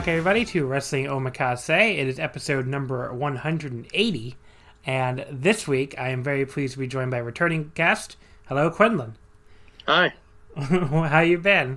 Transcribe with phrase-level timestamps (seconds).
[0.00, 1.98] Back, everybody, to Wrestling Omakase.
[1.98, 4.34] It is episode number 180,
[4.86, 8.16] and this week I am very pleased to be joined by returning guest.
[8.46, 9.16] Hello, Quinlan.
[9.86, 10.14] Hi.
[10.56, 11.76] How you been?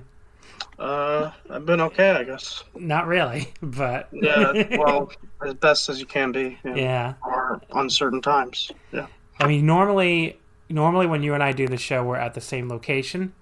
[0.78, 2.64] Uh, I've been okay, I guess.
[2.74, 5.12] Not really, but yeah, well,
[5.44, 6.58] as best as you can be.
[6.64, 7.14] You know, yeah.
[7.26, 8.72] Or uncertain times.
[8.90, 9.06] Yeah.
[9.38, 10.40] I mean, normally,
[10.70, 13.34] normally when you and I do the show, we're at the same location.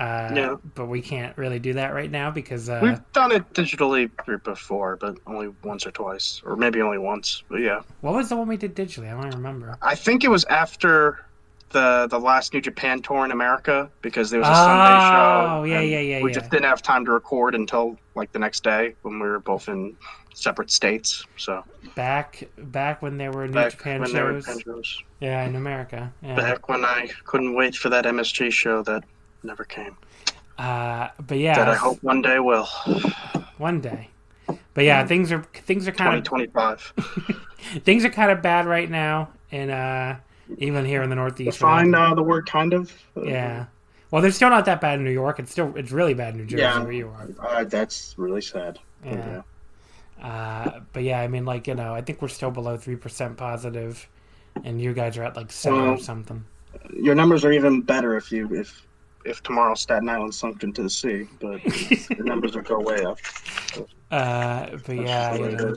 [0.00, 0.56] Uh, yeah.
[0.74, 4.10] But we can't really do that right now because uh, we've done it digitally
[4.42, 7.42] before, but only once or twice, or maybe only once.
[7.50, 7.82] But yeah.
[8.00, 9.14] What was the one we did digitally?
[9.14, 9.76] I don't remember.
[9.82, 11.26] I think it was after
[11.68, 15.46] the the last New Japan tour in America because there was a oh, Sunday show.
[15.50, 16.22] Oh yeah, yeah, yeah.
[16.22, 16.34] We yeah.
[16.34, 19.68] just didn't have time to record until like the next day when we were both
[19.68, 19.94] in
[20.32, 21.26] separate states.
[21.36, 21.62] So
[21.94, 24.46] back back when there were New back Japan, shows.
[24.46, 25.02] Japan shows.
[25.20, 26.10] Yeah, in America.
[26.22, 26.36] Yeah.
[26.36, 29.04] Back when I couldn't wait for that MSG show that
[29.42, 29.96] never came.
[30.58, 32.66] Uh, but yeah, that I hope one day will.
[33.58, 34.08] One day,
[34.74, 36.80] but yeah, things are things are kind of twenty five.
[37.84, 40.16] things are kind of bad right now, and uh,
[40.58, 41.58] even here in the Northeast.
[41.58, 42.92] Find uh, the word kind of.
[43.16, 43.66] Yeah.
[44.10, 45.38] Well, they're still not that bad in New York.
[45.38, 47.28] It's still it's really bad in New Jersey yeah, where you are.
[47.38, 48.78] Uh, that's really sad.
[49.04, 49.42] Yeah.
[50.20, 50.26] yeah.
[50.26, 53.36] Uh, but yeah, I mean, like you know, I think we're still below three percent
[53.36, 54.08] positive,
[54.64, 56.44] and you guys are at like seven well, or something.
[56.94, 58.84] Your numbers are even better if you if
[59.24, 63.18] if tomorrow Staten Island sunk into the sea, but the numbers would go way up.
[64.10, 65.76] Uh, but yeah, you know,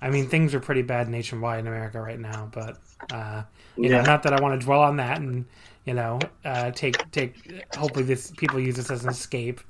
[0.00, 2.48] I mean, things are pretty bad nationwide in America right now.
[2.52, 2.76] But
[3.10, 3.42] uh,
[3.76, 3.96] you yeah.
[3.96, 5.44] know, not that I want to dwell on that, and
[5.84, 7.64] you know, uh, take take.
[7.76, 9.60] Hopefully, this people use this as an escape.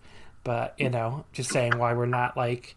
[0.44, 2.76] But you know, just saying why we're not like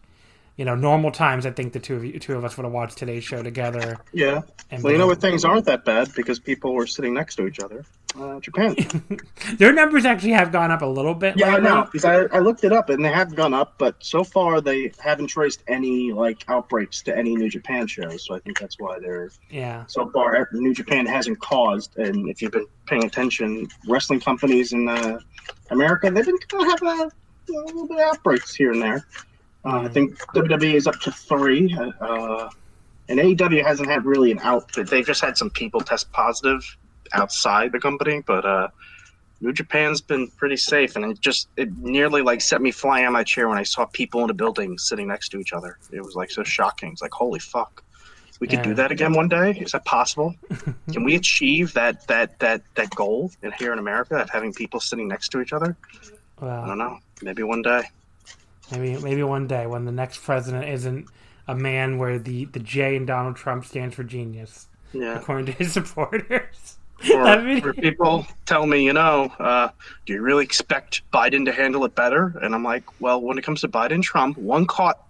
[0.57, 2.71] you know, normal times, I think the two of you, two of us would have
[2.71, 3.97] watched today's show together.
[4.13, 4.41] Yeah.
[4.81, 5.19] well, you know what?
[5.19, 7.83] Things aren't that bad because people were sitting next to each other.
[8.17, 8.75] Uh, Japan.
[9.57, 11.37] Their numbers actually have gone up a little bit.
[11.37, 13.95] Yeah, I know because I, I looked it up and they have gone up, but
[13.99, 18.25] so far they haven't traced any like outbreaks to any New Japan shows.
[18.25, 19.85] So I think that's why they're yeah.
[19.87, 24.87] So far, New Japan hasn't caused, and if you've been paying attention, wrestling companies in
[24.87, 25.19] uh,
[25.71, 29.05] America they've been kind of having a, a little bit of outbreaks here and there.
[29.65, 31.75] Uh, I think WWE is up to three.
[31.99, 32.49] Uh,
[33.09, 34.71] and AEW hasn't had really an out.
[34.73, 36.63] They've just had some people test positive
[37.13, 38.67] outside the company, but uh,
[39.41, 43.13] New Japan's been pretty safe, and it just it nearly like set me flying on
[43.13, 45.77] my chair when I saw people in a building sitting next to each other.
[45.91, 46.91] It was like so shocking.
[46.91, 47.83] It's like holy fuck,
[48.39, 48.63] we could yeah.
[48.63, 49.51] do that again one day.
[49.51, 50.35] Is that possible?
[50.91, 54.79] Can we achieve that that that that goal in, here in America of having people
[54.79, 55.77] sitting next to each other?
[56.41, 56.99] Well, I don't know.
[57.21, 57.83] Maybe one day.
[58.71, 61.07] Maybe maybe one day when the next president isn't
[61.47, 64.67] a man where the the J in Donald Trump stands for genius.
[64.93, 65.17] Yeah.
[65.19, 66.77] According to his supporters.
[67.13, 69.67] Or, people tell me, you know, uh,
[70.05, 72.39] do you really expect Biden to handle it better?
[72.41, 75.05] And I'm like, well, when it comes to Biden Trump, one caught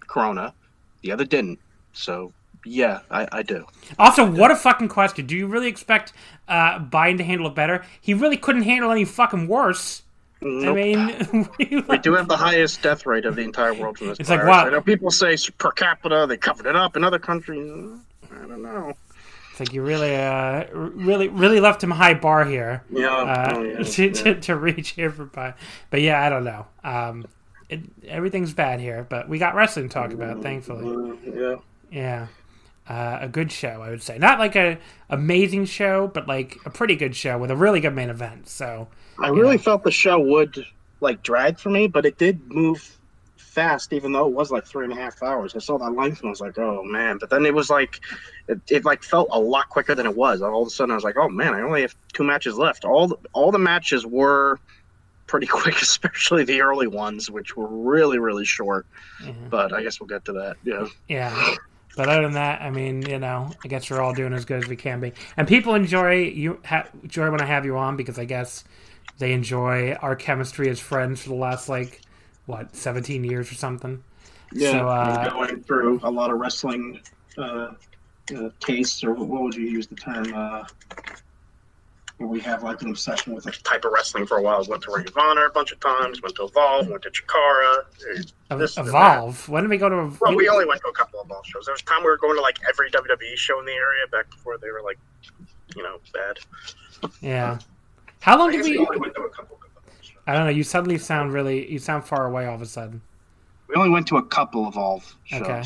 [0.00, 0.52] Corona,
[1.00, 1.58] the other didn't.
[1.94, 2.32] So
[2.64, 3.66] yeah, I, I do.
[3.98, 5.26] Also, what a fucking question.
[5.26, 6.12] Do you really expect
[6.48, 7.84] uh, Biden to handle it better?
[8.00, 10.02] He really couldn't handle any fucking worse.
[10.44, 10.72] Nope.
[10.72, 14.20] I mean, we do have the highest death rate of the entire world from this
[14.20, 14.50] It's like virus.
[14.50, 14.66] what?
[14.66, 17.98] I know people say per capita they covered it up in other countries.
[18.30, 18.92] I don't know.
[19.50, 22.82] it's like you really, uh, really, really left him high bar here.
[22.90, 24.12] Yeah, uh, oh, yeah, to, yeah.
[24.12, 25.54] to, to reach here for Biden.
[25.90, 26.66] But yeah, I don't know.
[26.82, 27.26] Um,
[27.68, 31.18] it, everything's bad here, but we got wrestling to talk about, thankfully.
[31.34, 31.56] yeah.
[31.90, 32.26] Yeah.
[32.88, 34.18] Uh, a good show, I would say.
[34.18, 34.76] Not like a
[35.08, 38.48] amazing show, but like a pretty good show with a really good main event.
[38.48, 38.88] So
[39.20, 40.66] I really felt the show would
[41.00, 42.98] like drag for me, but it did move
[43.36, 45.54] fast, even though it was like three and a half hours.
[45.54, 47.18] I saw that length and I was like, oh man.
[47.18, 48.00] But then it was like,
[48.48, 50.40] it, it like felt a lot quicker than it was.
[50.42, 52.84] All of a sudden, I was like, oh man, I only have two matches left.
[52.84, 54.58] All the, all the matches were
[55.26, 58.86] pretty quick, especially the early ones, which were really really short.
[59.50, 60.56] But I guess we'll get to that.
[60.64, 60.86] Yeah.
[61.08, 61.54] yeah.
[61.96, 64.62] But other than that, I mean, you know, I guess we're all doing as good
[64.62, 67.96] as we can be, and people enjoy you ha- enjoy when I have you on
[67.96, 68.64] because I guess
[69.18, 72.00] they enjoy our chemistry as friends for the last like
[72.46, 74.02] what seventeen years or something.
[74.52, 77.00] Yeah, So, uh, going through a lot of wrestling
[77.38, 77.72] uh,
[78.36, 80.32] uh, tastes, or what would you use the term?
[80.34, 80.64] Uh,
[82.26, 84.64] we have like an obsession with a type of wrestling for a while.
[84.68, 86.22] Went to Ring of Honor a bunch of times.
[86.22, 86.88] Went to Evolve.
[86.88, 87.84] Went to Chikara.
[88.58, 89.48] This Evolve.
[89.48, 89.96] When did we go to?
[89.96, 91.64] Ev- Well, we only went to a couple of Evolve shows.
[91.66, 94.06] There was a time we were going to like every WWE show in the area
[94.10, 94.98] back before they were like,
[95.76, 96.38] you know, bad.
[97.20, 97.58] yeah.
[98.20, 98.78] How long I did we we?
[98.78, 99.62] only went to a couple of
[100.04, 100.12] shows.
[100.26, 100.50] I don't know.
[100.50, 101.70] You suddenly sound really.
[101.70, 103.00] You sound far away all of a sudden.
[103.68, 105.42] We only went to a couple of Evolve shows.
[105.42, 105.62] Okay.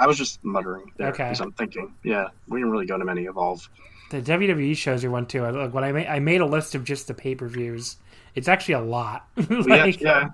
[0.00, 1.24] I was just muttering there Okay.
[1.24, 3.68] because I'm thinking, yeah, we didn't really go to many Evolve.
[4.10, 5.44] The WWE shows we went to.
[5.44, 7.96] I- Like when I made, I made a list of just the pay per views.
[8.34, 9.26] It's actually a lot.
[9.50, 10.28] like, yeah,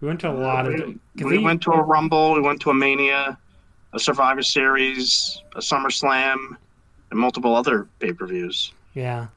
[0.00, 0.74] We went to a lot of.
[0.74, 3.38] we, we they- went to a Rumble, we went to a Mania,
[3.92, 6.56] a Survivor Series, a SummerSlam,
[7.10, 8.72] and multiple other pay per views.
[8.94, 9.28] Yeah.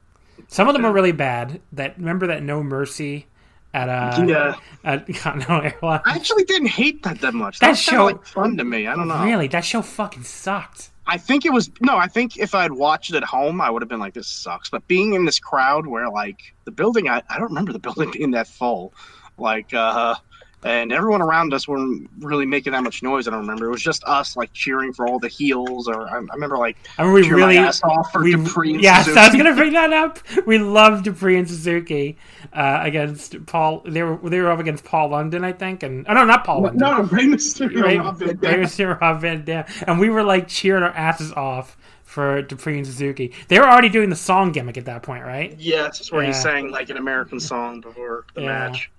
[0.48, 1.60] Some of them are really bad.
[1.72, 3.26] That remember that No Mercy
[3.72, 6.02] at uh yeah, at Continental Airlines.
[6.06, 7.60] I actually didn't hate that that much.
[7.60, 8.86] That That, was show- like fun to me.
[8.86, 9.24] I don't know.
[9.24, 10.90] Really, that show fucking sucked.
[11.06, 11.96] I think it was no.
[11.96, 14.70] I think if I'd watched it at home, I would have been like, "This sucks."
[14.70, 18.10] But being in this crowd, where like the building, I, I don't remember the building
[18.10, 18.94] being that full,
[19.36, 20.14] like, uh,
[20.64, 23.28] and everyone around us weren't really making that much noise.
[23.28, 23.66] I don't remember.
[23.66, 26.76] It was just us like cheering for all the heels, or I, I remember like
[26.98, 27.56] I mean, we cheering really.
[27.58, 28.74] my ass off for We, Dupree.
[28.74, 29.20] and yes, Suzuki.
[29.20, 30.18] I was gonna bring that up.
[30.46, 32.16] We loved Dupree and Suzuki
[32.52, 33.82] uh, against Paul.
[33.86, 36.62] They were they were up against Paul London, I think, and oh no, not Paul
[36.62, 36.80] London.
[36.80, 38.60] No, Rey Mysterio, Ray, Rob Van Ray Dam.
[38.62, 42.86] Mysterio, Rob Van Dam, and we were like cheering our asses off for Dupree and
[42.86, 43.32] Suzuki.
[43.48, 45.54] They were already doing the song gimmick at that point, right?
[45.58, 48.46] Yeah, that's where he sang like an American song before the Yeah.
[48.68, 48.90] match,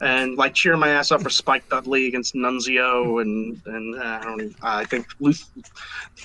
[0.00, 4.24] and like cheering my ass off for Spike Dudley against Nunzio, and and uh, I
[4.24, 5.48] don't even, I think Luth-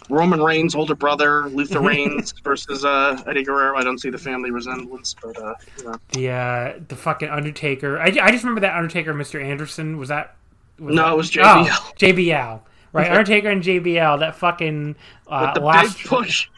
[0.09, 3.77] Roman Reigns' older brother Luther Reigns versus uh, Eddie Guerrero.
[3.77, 5.95] I don't see the family resemblance, but uh, you know.
[6.13, 7.99] The uh, the fucking Undertaker.
[7.99, 9.43] I, I just remember that Undertaker, Mr.
[9.43, 9.97] Anderson.
[9.97, 10.35] Was that?
[10.79, 11.67] Was No, that- it was JBL.
[11.69, 12.61] Oh, JBL.
[12.91, 14.19] Right, Undertaker and JBL.
[14.19, 14.95] That fucking
[15.27, 16.49] uh, last push.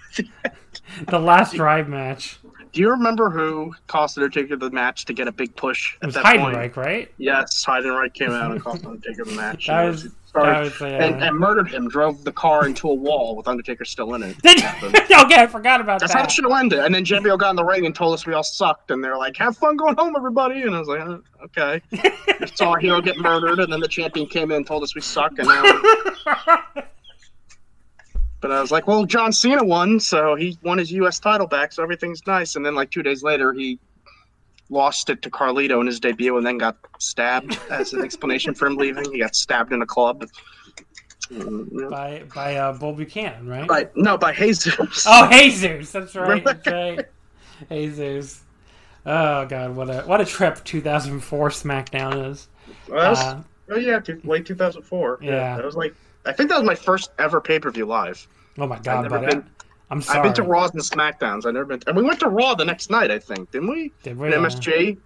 [1.07, 2.37] the last drive match.
[2.71, 6.05] Do you remember who cost Undertaker the match to get a big push It at
[6.07, 6.55] was that point?
[6.55, 7.11] Heidenreich, right?
[7.17, 9.67] Yes, Heidenreich came out and cost Undertaker the match.
[9.67, 11.89] That and was- started- that was, and, and murdered him.
[11.89, 14.37] Drove the car into a wall with Undertaker still in it.
[14.45, 16.07] okay, I forgot about that.
[16.07, 16.79] That's how it should have ended.
[16.79, 18.91] And then JBL got in the ring and told us we all sucked.
[18.91, 21.81] And they're like, "Have fun going home, everybody." And I was like, "Uh, "Okay."
[22.55, 25.01] Saw our hero get murdered, and then the champion came in and told us we
[25.01, 25.37] suck.
[25.37, 25.63] And now,
[28.41, 31.19] but I was like, "Well, John Cena won, so he won his U.S.
[31.19, 33.79] title back, so everything's nice." And then, like two days later, he
[34.69, 38.67] lost it to Carlito in his debut, and then got stabbed as an explanation for
[38.67, 39.11] him leaving.
[39.11, 40.25] He got stabbed in a club.
[41.29, 41.43] Yeah.
[41.89, 43.67] by by uh, Bull Buchanan, right?
[43.67, 45.05] By no, by Jesus.
[45.07, 45.91] Oh, Jesus!
[45.91, 46.27] That's right.
[46.27, 46.53] Remember?
[46.53, 47.05] That's right.
[47.69, 48.43] Jesus.
[49.05, 52.47] Oh God, what a what a trip 2004 SmackDown is.
[52.89, 53.41] Well, that was- Uh,
[53.73, 55.19] Oh yeah, two, late 2004.
[55.21, 55.55] Yeah.
[55.55, 55.95] that was like
[56.25, 58.27] I think that was my first ever pay per view live.
[58.57, 59.35] oh my I've God, never buddy.
[59.37, 59.49] been.
[59.89, 60.19] I'm sorry.
[60.19, 61.45] I've been to Raws and Smackdowns.
[61.45, 63.11] I've never been, to, and we went to Raw the next night.
[63.11, 63.91] I think didn't we?
[64.03, 64.27] Did we?
[64.27, 64.97] In MSG.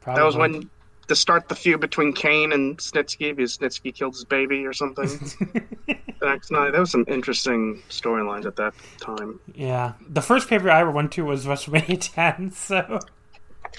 [0.00, 0.20] Probably.
[0.20, 0.70] That was when
[1.08, 5.06] to start the feud between Kane and Snitsky because Snitsky killed his baby or something.
[5.86, 9.38] the next night, there was some interesting storylines at that time.
[9.54, 12.52] Yeah, the first pay per view I ever went to was WrestleMania 10.
[12.52, 13.00] So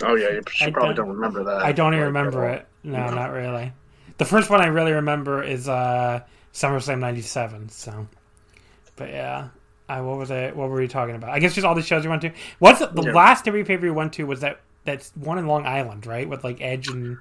[0.04, 1.64] Oh yeah, you I probably don't- don't, remember that.
[1.64, 2.68] I don't even remember it.
[2.84, 3.72] No, not really.
[4.18, 6.22] The first one I really remember is uh,
[6.56, 7.70] SummerSlam '97.
[7.70, 8.08] So,
[8.96, 9.50] but yeah,
[9.90, 10.56] I, what was it?
[10.56, 11.30] What were we talking about?
[11.30, 12.32] I guess just all the shows you went to.
[12.60, 13.14] What's the, the Yeah.
[13.14, 14.24] last WWE pay per view we went to?
[14.26, 16.28] Was that that's one in Long Island, right?
[16.28, 17.18] With like Edge and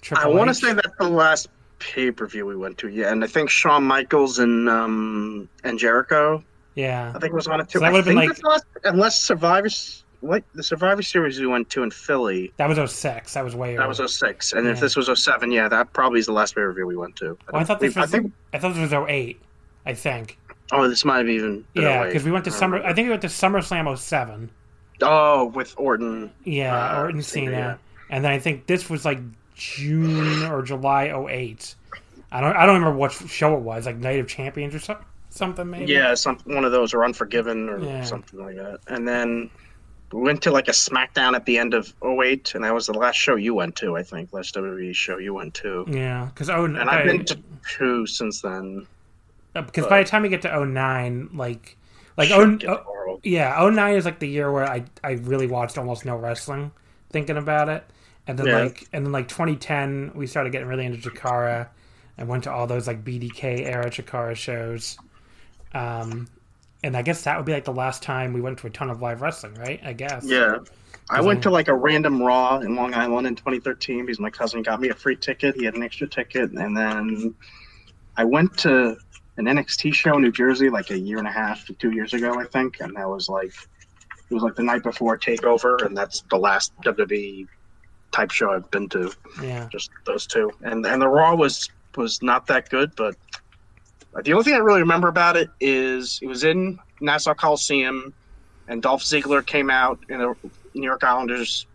[0.00, 2.88] Triple I want to say that's the last pay per view we went to.
[2.88, 6.42] Yeah, and I think Shawn Michaels and um and Jericho
[6.74, 7.10] Yeah.
[7.14, 7.78] I think it was one or two.
[7.78, 11.46] So that I would've been think like- last- unless Survivors, what the Survivor Series we
[11.46, 12.52] went to in Philly.
[12.56, 13.34] That was 06.
[13.34, 14.08] That was way That was early.
[14.08, 14.52] 06.
[14.52, 16.96] And if this was 07, yeah, that probably is the last pay per view we
[16.96, 17.38] went to.
[17.52, 19.40] Well, I thought this I was think, I thought this was 08.
[19.86, 20.38] I think.
[20.72, 21.64] oh, this might have even.
[21.74, 22.82] been Yeah, because we went to summer.
[22.82, 24.50] I think we went to SummerSlam 07.
[25.02, 26.30] Oh, with Orton.
[26.44, 27.76] Yeah, Uh, Orton Cena, yeah.
[28.10, 29.18] and then I think this was like
[29.54, 31.74] June or July 08.
[32.32, 32.56] I don't.
[32.56, 33.86] I don't remember what show it was.
[33.86, 35.06] Like Night of Champions or something.
[35.30, 35.92] Something maybe.
[35.92, 38.02] Yeah, some one of those or Unforgiven or Yeah.
[38.04, 38.80] something like that.
[38.88, 39.50] And then we
[40.12, 43.16] went to like a SmackDown at the end of 08, and that was the last
[43.16, 44.32] show you went to, I think.
[44.32, 45.84] Last WWE show you went to.
[45.88, 47.38] Yeah, because oh, And I've been to
[47.76, 48.86] two since then.
[49.54, 51.76] because by the time we get to 09, like
[52.16, 56.04] like oh, oh yeah, 09 is like the year where I I really watched almost
[56.04, 56.72] no wrestling,
[57.10, 57.84] thinking about it,
[58.26, 58.58] and then Yeah.
[58.64, 61.68] like and then like 2010 we started getting really into Chikara,
[62.18, 64.98] and went to all those like BDK era Chikara shows,
[65.72, 66.26] um,
[66.82, 68.90] and I guess that would be like the last time we went to a ton
[68.90, 69.80] of live wrestling, right?
[69.84, 70.24] I guess.
[70.24, 70.58] Yeah.
[71.10, 74.62] I went to like a random Raw in Long Island in 2013 because my cousin
[74.62, 75.56] got me a free ticket.
[75.56, 76.52] He had an extra ticket.
[76.52, 77.34] And then
[78.16, 78.96] I went to
[79.36, 82.14] an NXT show in New Jersey like a year and a half to two years
[82.14, 82.80] ago, I think.
[82.80, 83.52] And that was like,
[84.30, 85.84] it was like the night before TakeOver.
[85.84, 87.48] And that's the last WWE
[88.12, 89.12] type show I've been to.
[89.42, 89.68] Yeah.
[89.70, 90.52] Just those two.
[90.62, 93.16] And and the Raw was was not that good, but
[94.22, 98.12] the only thing I really remember about it is it was in Nassau Coliseum,
[98.68, 100.34] and Dolph Ziggler came out in a
[100.74, 101.66] New York Islanders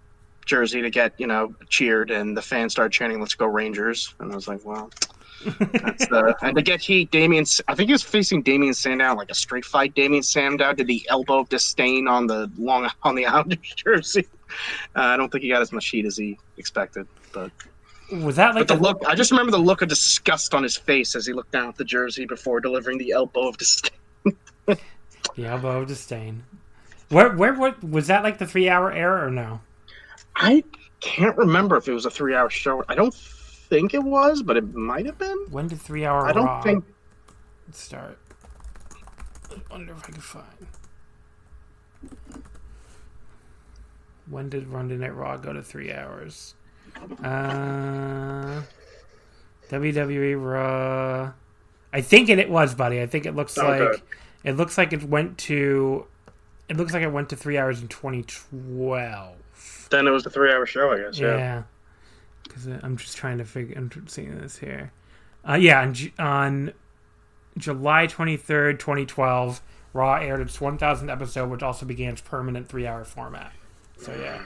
[0.45, 4.31] jersey to get you know cheered, and the fans started chanting "Let's go Rangers," and
[4.31, 4.89] I was like, "Well."
[5.45, 7.45] That's the, and to get heat, Damien.
[7.67, 9.93] I think he was facing Damien Sandow, like a straight fight.
[9.93, 14.27] Damien Sandow did the elbow of disdain on the long on the Islanders jersey.
[14.95, 17.51] Uh, I don't think he got as much heat as he expected, but
[18.11, 20.77] Was that like but the look, I just remember the look of disgust on his
[20.77, 23.91] face as he looked down at the jersey before delivering the elbow of disdain.
[24.65, 24.77] the
[25.45, 26.43] elbow of disdain?
[27.09, 29.59] Where where what was that like the three hour era or no?
[30.35, 30.63] I
[31.01, 32.83] can't remember if it was a three-hour show.
[32.89, 35.37] I don't think it was, but it might have been.
[35.49, 36.83] When did three hour I don't Raw think.
[37.71, 38.17] start?
[39.51, 40.67] I wonder if I can find.
[44.29, 46.55] When did Monday Night Raw go to three hours?
[47.23, 48.61] Uh,
[49.69, 51.33] WWE Raw.
[51.93, 53.01] I think it, it was, buddy.
[53.01, 53.85] I think it looks Okay.
[53.85, 54.03] like
[54.43, 56.05] it looks like it went to.
[56.69, 59.35] It looks like it went to three hours in 2012.
[59.91, 61.19] Then it was a three-hour show, I guess.
[61.19, 61.37] Yeah.
[61.37, 61.63] Yeah,
[62.43, 63.75] because I'm just trying to figure.
[63.77, 64.91] I'm seeing this here.
[65.47, 66.73] Uh, yeah, on, on
[67.57, 69.61] July 23rd, 2012,
[69.93, 73.53] Raw aired its 1,000th episode, which also began its permanent three-hour format.
[73.97, 74.41] So yeah,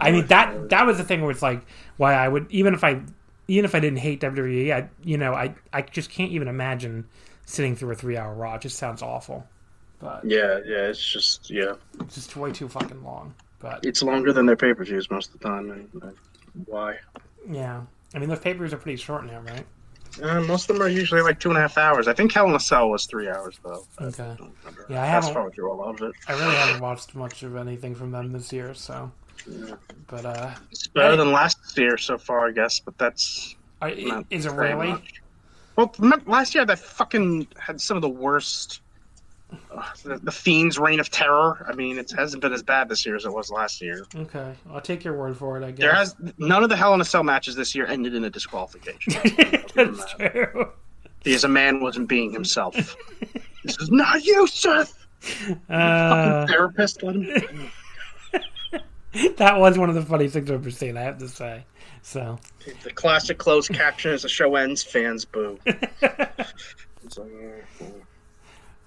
[0.00, 1.62] I mean that that was the thing where it's like
[1.96, 3.00] why I would even if I
[3.48, 7.06] even if I didn't hate WWE, I you know I I just can't even imagine
[7.46, 8.54] sitting through a three-hour Raw.
[8.54, 9.46] It just sounds awful,
[9.98, 10.86] but Yeah, yeah.
[10.88, 11.74] It's just yeah.
[12.00, 13.34] it's just way too fucking long.
[13.58, 15.70] But It's longer than their pay-per-views most of the time.
[15.70, 16.14] And,
[16.66, 16.98] why?
[17.50, 17.82] yeah,
[18.14, 19.64] I mean those papers are pretty short now, right?
[20.22, 22.06] Uh, most of them are usually like two and a half hours.
[22.06, 23.84] I think Hell in a Cell was three hours though.
[23.98, 24.34] I Okay.
[24.38, 24.52] don't.
[24.88, 26.12] Yeah, I haven't- forward all of it.
[26.28, 29.10] I really haven't watched much of anything from them this year, so.
[29.46, 29.74] Yeah.
[30.06, 32.80] But uh, It's better than last year so far, I guess.
[32.80, 34.88] But that's not is it really?
[34.88, 35.22] much.
[35.76, 35.92] Well,
[36.26, 38.80] last year that fucking had some of the worst.
[39.70, 41.64] Uh, the, the Fiend's reign of terror.
[41.68, 44.04] I mean, it hasn't been as bad this year as it was last year.
[44.16, 45.64] Okay, I'll take your word for it.
[45.64, 45.78] I guess.
[45.80, 48.30] There has none of the Hell in a Cell matches this year ended in a
[48.30, 49.12] disqualification
[49.74, 50.70] That's true.
[51.22, 52.74] because a man wasn't being himself.
[53.64, 54.86] this is not you, sir.
[55.68, 57.70] Uh, Therapist, let him.
[59.36, 60.96] that was one of the funny things I've ever seen.
[60.96, 61.64] I have to say.
[62.02, 62.38] So
[62.82, 65.58] The classic closed caption as the show ends, fans boo.
[65.66, 65.74] Uh,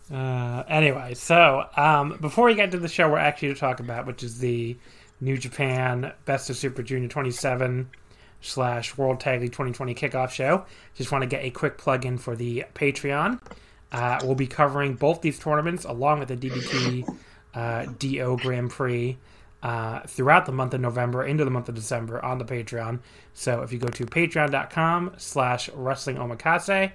[0.10, 4.06] Uh, anyway, so um, before we get to the show we're actually to talk about,
[4.06, 4.78] which is the
[5.20, 7.90] New Japan Best of Super Junior 27
[8.40, 10.66] slash World Tag League 2020 kickoff show,
[10.96, 13.42] just want to get a quick plug in for the Patreon.
[13.92, 17.18] Uh, we'll be covering both these tournaments along with the DDT
[17.54, 19.18] uh, DO Grand Prix
[19.64, 23.00] uh, throughout the month of November into the month of December on the Patreon.
[23.34, 26.92] So if you go to patreon.com slash wrestling omakase,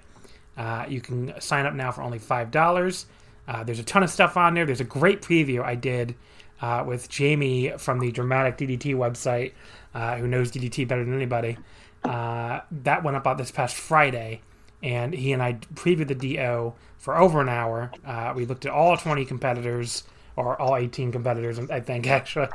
[0.57, 3.05] uh, you can sign up now for only $5.
[3.49, 4.65] Uh, there's a ton of stuff on there.
[4.65, 6.15] There's a great preview I did
[6.61, 9.53] uh, with Jamie from the Dramatic DDT website,
[9.95, 11.59] uh, who knows DDT better than anybody.
[12.05, 14.41] Uh, that went up out this past Friday,
[14.83, 17.91] and he and I previewed the DO for over an hour.
[18.37, 20.05] We looked at all 20 competitors,
[20.37, 22.49] or all 18 competitors, I think, actually.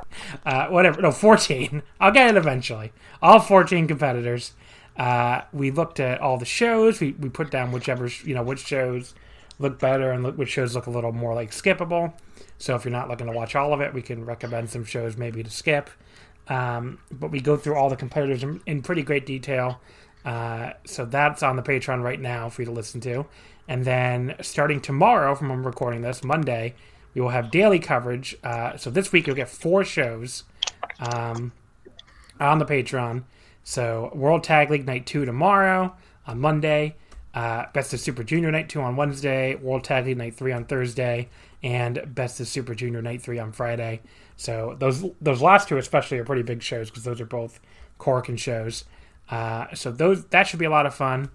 [0.45, 1.01] Uh, whatever.
[1.01, 1.83] No, 14.
[1.99, 2.91] I'll get it eventually.
[3.21, 4.53] All 14 competitors.
[4.97, 6.99] Uh, we looked at all the shows.
[6.99, 9.13] We, we put down whichever, you know, which shows
[9.59, 12.13] look better and look, which shows look a little more like skippable.
[12.57, 15.17] So if you're not looking to watch all of it, we can recommend some shows
[15.17, 15.89] maybe to skip.
[16.47, 19.79] Um, but we go through all the competitors in, in pretty great detail.
[20.25, 23.25] Uh, so that's on the Patreon right now for you to listen to.
[23.67, 26.75] And then starting tomorrow, from I'm recording this, Monday,
[27.17, 28.37] we will have daily coverage.
[28.43, 30.43] Uh, so this week you'll get four shows
[30.99, 31.51] um,
[32.39, 33.23] on the Patreon.
[33.63, 35.95] So World Tag League Night 2 tomorrow
[36.27, 36.95] on Monday.
[37.33, 40.65] Uh, Best of Super Junior Night 2 on Wednesday, World Tag League Night 3 on
[40.65, 41.27] Thursday,
[41.63, 44.01] and Best of Super Junior Night 3 on Friday.
[44.35, 47.59] So those those last two especially are pretty big shows because those are both
[47.99, 48.85] Korakuen shows.
[49.29, 51.31] Uh, so those that should be a lot of fun.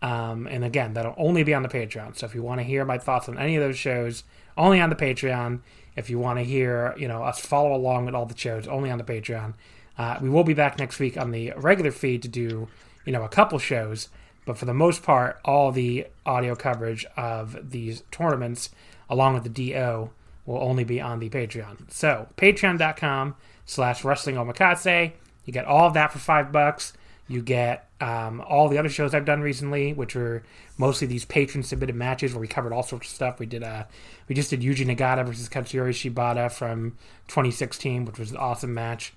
[0.00, 2.16] Um, and again, that'll only be on the Patreon.
[2.16, 4.22] So if you want to hear my thoughts on any of those shows,
[4.56, 5.60] only on the Patreon.
[5.96, 8.90] If you want to hear, you know, us follow along with all the shows, only
[8.90, 9.54] on the Patreon.
[9.96, 12.68] Uh, we will be back next week on the regular feed to do,
[13.04, 14.08] you know, a couple shows.
[14.44, 18.70] But for the most part, all the audio coverage of these tournaments,
[19.08, 20.10] along with the DO,
[20.46, 21.90] will only be on the Patreon.
[21.90, 25.12] So patreon.com slash wrestling omakase.
[25.44, 26.92] You get all of that for five bucks.
[27.28, 30.42] You get um, all the other shows I've done recently, which were
[30.76, 33.38] mostly these patron submitted matches where we covered all sorts of stuff.
[33.38, 33.84] We did uh,
[34.28, 39.14] we just did Yuji Nagata versus Katsuyori Shibata from 2016, which was an awesome match.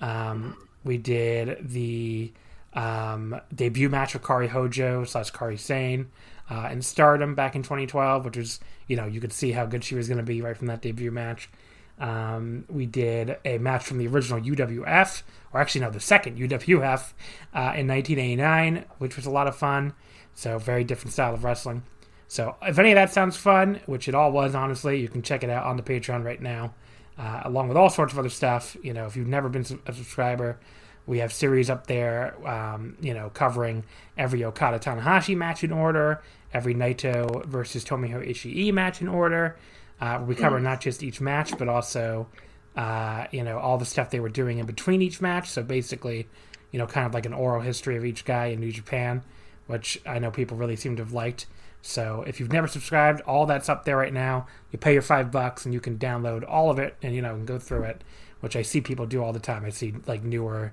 [0.00, 2.32] Um, we did the
[2.74, 6.08] um, debut match of Kairi Hojo slash Kairi Sane
[6.48, 9.82] uh, in Stardom back in 2012, which was you know you could see how good
[9.82, 11.50] she was going to be right from that debut match.
[12.00, 17.12] Um, we did a match from the original UWF, or actually no, the second UWF
[17.54, 19.94] uh, in 1989, which was a lot of fun.
[20.34, 21.82] So very different style of wrestling.
[22.28, 25.42] So if any of that sounds fun, which it all was, honestly, you can check
[25.42, 26.74] it out on the Patreon right now,
[27.18, 28.76] uh, along with all sorts of other stuff.
[28.82, 30.60] You know, if you've never been a subscriber,
[31.06, 33.84] we have series up there, um, you know, covering
[34.18, 39.56] every Okada Tanahashi match in order, every Naito versus Tomohiro Ishii match in order.
[40.00, 40.62] Uh, we cover mm.
[40.62, 42.28] not just each match, but also,
[42.76, 45.48] uh, you know, all the stuff they were doing in between each match.
[45.48, 46.28] So basically,
[46.70, 49.22] you know, kind of like an oral history of each guy in New Japan,
[49.66, 51.46] which I know people really seem to have liked.
[51.82, 54.46] So if you've never subscribed, all that's up there right now.
[54.70, 57.34] You pay your five bucks and you can download all of it and you know
[57.34, 58.02] and go through it,
[58.40, 59.64] which I see people do all the time.
[59.64, 60.72] I see like newer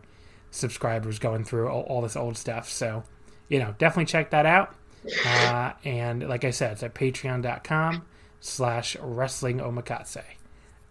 [0.52, 2.70] subscribers going through all, all this old stuff.
[2.70, 3.04] So
[3.50, 4.76] you know definitely check that out.
[5.26, 8.04] Uh, and like I said, it's at patreon.com
[8.46, 10.24] slash wrestling omakase.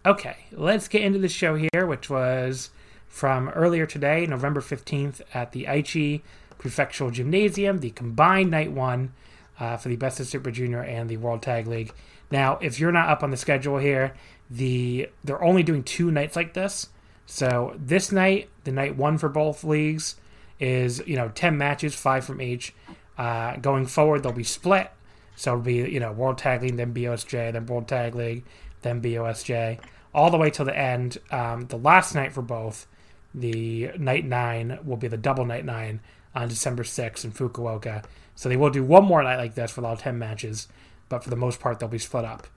[0.05, 2.69] Okay, let's get into the show here, which was
[3.07, 6.21] from earlier today, November 15th, at the Aichi
[6.59, 9.13] Prefectural Gymnasium, the combined night one
[9.59, 11.93] uh, for the Best of Super Junior and the World Tag League.
[12.29, 14.13] Now, if you're not up on the schedule here,
[14.49, 16.89] the they're only doing two nights like this.
[17.25, 20.15] So this night, the night one for both leagues,
[20.59, 22.73] is you know ten matches, five from each.
[23.17, 24.91] Uh, going forward, they'll be split.
[25.35, 28.43] So it'll be you know World Tag League, then BOSJ, then World Tag League,
[28.81, 29.79] then BOSJ,
[30.13, 31.17] all the way till the end.
[31.31, 32.87] Um, the last night for both,
[33.33, 35.99] the night nine will be the double night nine
[36.33, 38.03] on December 6th in Fukuoka.
[38.35, 40.67] So they will do one more night like this for all 10 matches,
[41.07, 42.47] but for the most part, they'll be split up.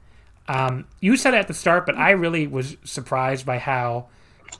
[0.49, 4.09] Um, you said it at the start, but I really was surprised by how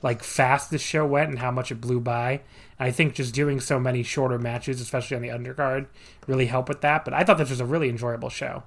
[0.03, 2.41] like fast this show went and how much it blew by.
[2.79, 5.87] I think just doing so many shorter matches, especially on the undercard,
[6.27, 7.03] really helped with that.
[7.03, 8.63] But I thought this was a really enjoyable show.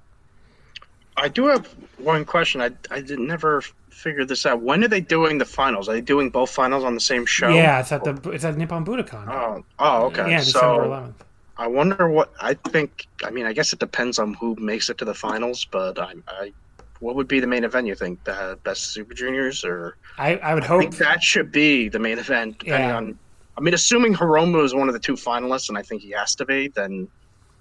[1.17, 1.67] I do have
[1.99, 2.61] one question.
[2.61, 4.61] I I did never figure this out.
[4.61, 5.89] When are they doing the finals?
[5.89, 7.49] Are they doing both finals on the same show?
[7.49, 9.29] Yeah, it's at the it's at Nippon Budokan.
[9.29, 10.31] Oh, oh, okay.
[10.31, 11.19] Yeah, December eleventh.
[11.19, 11.25] So,
[11.59, 13.07] I wonder what I think.
[13.25, 16.15] I mean, I guess it depends on who makes it to the finals, but I,
[16.27, 16.53] I
[17.01, 17.87] what would be the main event?
[17.87, 21.99] You think the best Super Juniors, or I, I would hope that should be the
[21.99, 22.61] main event.
[22.61, 22.97] Depending yeah.
[22.97, 23.19] on,
[23.57, 26.35] I mean, assuming Hiromu is one of the two finalists, and I think he has
[26.37, 27.09] to be, then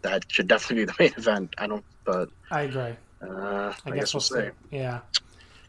[0.01, 1.53] that should definitely be the main event.
[1.57, 2.95] I don't, but I agree.
[3.21, 4.35] Uh, I, I, guess, guess we'll, see.
[4.35, 4.49] see.
[4.71, 4.99] Yeah,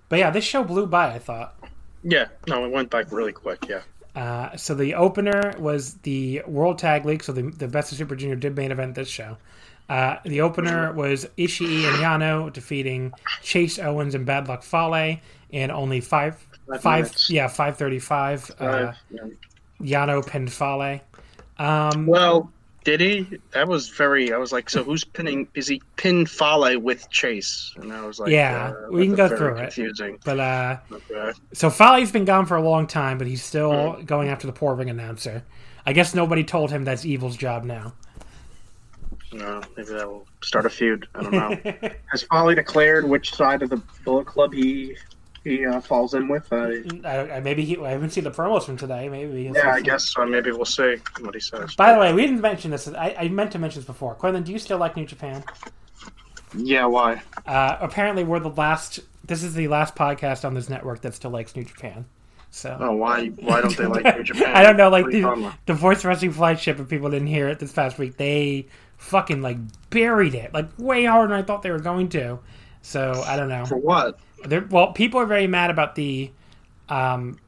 [0.09, 1.15] but yeah, this show blew by.
[1.15, 1.57] I thought.
[2.05, 3.67] Yeah, no, it went by really quick.
[3.69, 3.83] Yeah.
[4.15, 7.25] Uh, so the opener was the World Tag League.
[7.25, 9.39] So the, the Best of Super Junior did main event this show.
[9.89, 15.19] Uh, the opener was Ishii and Yano defeating Chase Owens and Bad Luck Fale
[15.51, 16.47] in only five,
[16.81, 18.51] five, yeah, five thirty-five.
[18.59, 19.23] Uh, yeah.
[19.81, 21.01] Yano pinned Fale.
[21.59, 22.51] Um, well,
[22.85, 23.39] did he?
[23.53, 24.33] That was very.
[24.33, 25.49] I was like, so who's pinning?
[25.55, 27.73] Is he pin Fale with Chase?
[27.77, 30.15] And I was like, yeah, uh, we can go through confusing.
[30.15, 30.21] it.
[30.25, 31.33] But uh, okay.
[31.53, 34.05] so Fale's been gone for a long time, but he's still mm-hmm.
[34.05, 35.45] going after the poor ring announcer.
[35.87, 37.93] I guess nobody told him that's Evil's job now.
[39.33, 41.09] No, maybe that will start a feud.
[41.15, 41.91] I don't know.
[42.11, 44.97] Has Fale declared which side of the Bullet Club he
[45.45, 46.53] he uh, falls in with.
[46.53, 46.71] Uh,
[47.05, 47.77] I, maybe he.
[47.79, 49.09] I haven't seen the promos from today.
[49.09, 49.51] Maybe.
[49.55, 50.25] Yeah, I guess so.
[50.25, 51.75] Maybe we'll see what he says.
[51.75, 52.87] By the way, we didn't mention this.
[52.89, 54.15] I, I meant to mention this before.
[54.15, 55.43] Quinlan, do you still like New Japan?
[56.57, 57.23] Yeah, why?
[57.47, 59.01] Uh, apparently, we're the last.
[59.25, 62.05] This is the last podcast on this network that still likes New Japan.
[62.51, 62.77] So.
[62.79, 63.29] Oh, why?
[63.29, 64.53] Why don't they like New Japan?
[64.55, 64.91] I don't know.
[64.91, 68.67] Like the, the Voice Wrestling flagship, if people didn't hear it this past week, they
[68.99, 69.57] fucking like
[69.91, 72.39] buried it like way harder than I thought they were going to.
[72.83, 73.65] So I don't know.
[73.65, 74.19] For what?
[74.49, 76.31] They're, well, people are very mad about the,
[76.89, 77.39] um,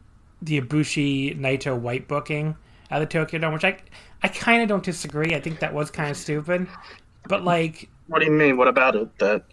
[0.42, 2.57] the Ibushi Naito White booking
[2.90, 3.78] at the Tokyo Dome, which I,
[4.22, 5.35] I kind of don't disagree.
[5.35, 6.66] I think that was kind of stupid,
[7.28, 7.88] but like.
[8.07, 8.57] What do you mean?
[8.57, 9.18] What about it?
[9.18, 9.44] That.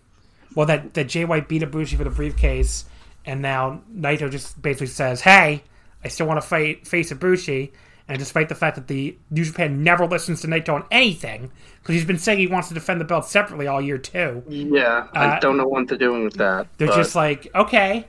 [0.55, 2.85] Well, that that Jay White beat Ibushi for the briefcase,
[3.25, 5.63] and now Naito just basically says, "Hey,
[6.03, 7.71] I still want to fight face Ibushi."
[8.07, 11.95] And despite the fact that the New Japan never listens to Naito on anything, because
[11.95, 14.43] he's been saying he wants to defend the belt separately all year too.
[14.47, 16.67] Yeah, I uh, don't know what they're doing with that.
[16.77, 16.97] They're but...
[16.97, 18.07] just like, okay,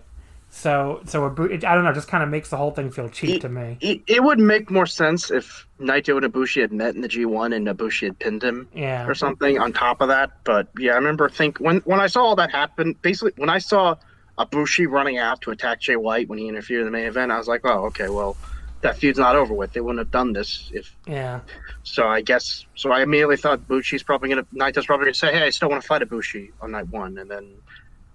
[0.55, 3.40] so, so I don't know, just kind of makes the whole thing feel cheap it,
[3.40, 3.78] to me.
[3.81, 7.57] It, it, would make more sense if Naito and Ibushi had met in the G1
[7.57, 9.07] and Ibushi had pinned him, yeah.
[9.07, 10.31] or something on top of that.
[10.44, 12.94] But yeah, I remember think when when I saw all that happen.
[13.00, 13.96] Basically, when I saw
[14.38, 17.38] Ibushi running out to attack Jay White when he interfered in the main event, I
[17.38, 18.37] was like, oh, okay, well,
[18.83, 19.73] that feud's not over with.
[19.73, 20.95] They wouldn't have done this if.
[21.07, 21.40] Yeah.
[21.83, 22.92] So I guess so.
[22.92, 25.87] I immediately thought Bushi's probably gonna Naito's probably gonna say, hey, I still want to
[25.87, 27.55] fight Ibushi on night one, and then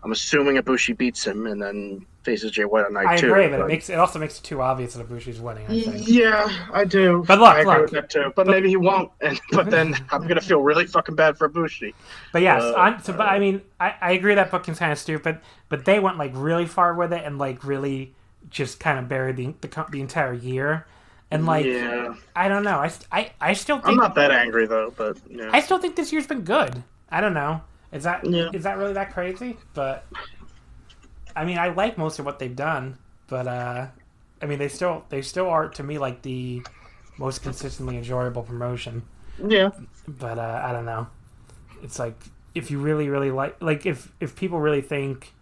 [0.03, 3.27] I'm assuming Ibushi beats him and then faces Jay White on night I two.
[3.27, 5.65] I agree, but, but, it makes it also makes it too obvious that Ibushi's winning.
[5.65, 6.07] I think.
[6.07, 7.23] Yeah, I do.
[7.25, 8.23] But look, I agree look, with that too.
[8.35, 9.11] But, but, maybe he won't.
[9.21, 11.93] And but then I'm gonna feel really fucking bad for Ibushi.
[12.33, 15.39] But yes, uh, so, but I mean, I, I agree that booking's kind of stupid.
[15.69, 18.13] But they went like really far with it and like really
[18.49, 20.85] just kind of buried the the, the entire year.
[21.29, 22.15] And like, yeah.
[22.35, 22.77] I don't know.
[22.77, 25.49] I, I, I still think I'm not that angry though, but yeah.
[25.51, 26.83] I still think this year's been good.
[27.09, 27.61] I don't know.
[27.91, 28.49] Is that yeah.
[28.53, 29.57] is that really that crazy?
[29.73, 30.05] But
[31.35, 33.87] I mean, I like most of what they've done, but uh,
[34.41, 36.61] I mean, they still they still are to me like the
[37.17, 39.03] most consistently enjoyable promotion.
[39.45, 39.69] Yeah.
[40.07, 41.07] But uh, I don't know.
[41.83, 42.19] It's like
[42.55, 45.33] if you really really like like if if people really think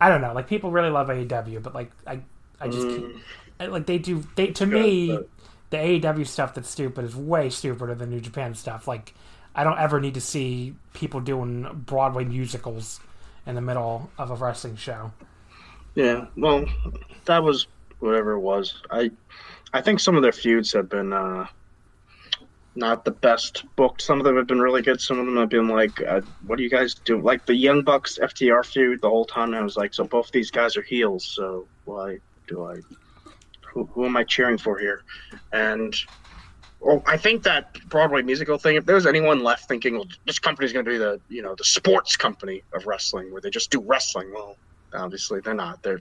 [0.00, 2.20] I don't know like people really love AEW, but like I
[2.60, 3.20] I just mm.
[3.60, 5.18] like they do they to me
[5.70, 8.88] the AEW stuff that's stupid is way stupider than New Japan stuff.
[8.88, 9.14] Like
[9.54, 13.00] I don't ever need to see people doing Broadway musicals
[13.46, 15.12] in the middle of a wrestling show.
[15.94, 16.66] Yeah, well,
[17.24, 17.66] that was
[17.98, 18.82] whatever it was.
[18.90, 19.10] I
[19.72, 21.46] I think some of their feuds have been uh,
[22.74, 24.00] not the best booked.
[24.00, 25.00] Some of them have been really good.
[25.00, 27.82] Some of them have been like, uh, "What do you guys do?" Like the Young
[27.82, 29.00] Bucks FTR feud.
[29.00, 31.24] The whole time I was like, "So both these guys are heels.
[31.24, 32.76] So why do I?
[33.72, 35.02] Who, who am I cheering for here?"
[35.52, 35.94] And
[36.80, 38.76] well, I think that Broadway musical thing.
[38.76, 41.64] If there's anyone left thinking, "Well, this company's going to be the you know the
[41.64, 44.56] sports company of wrestling, where they just do wrestling," well,
[44.92, 45.82] Obviously, they're not.
[45.82, 46.00] They're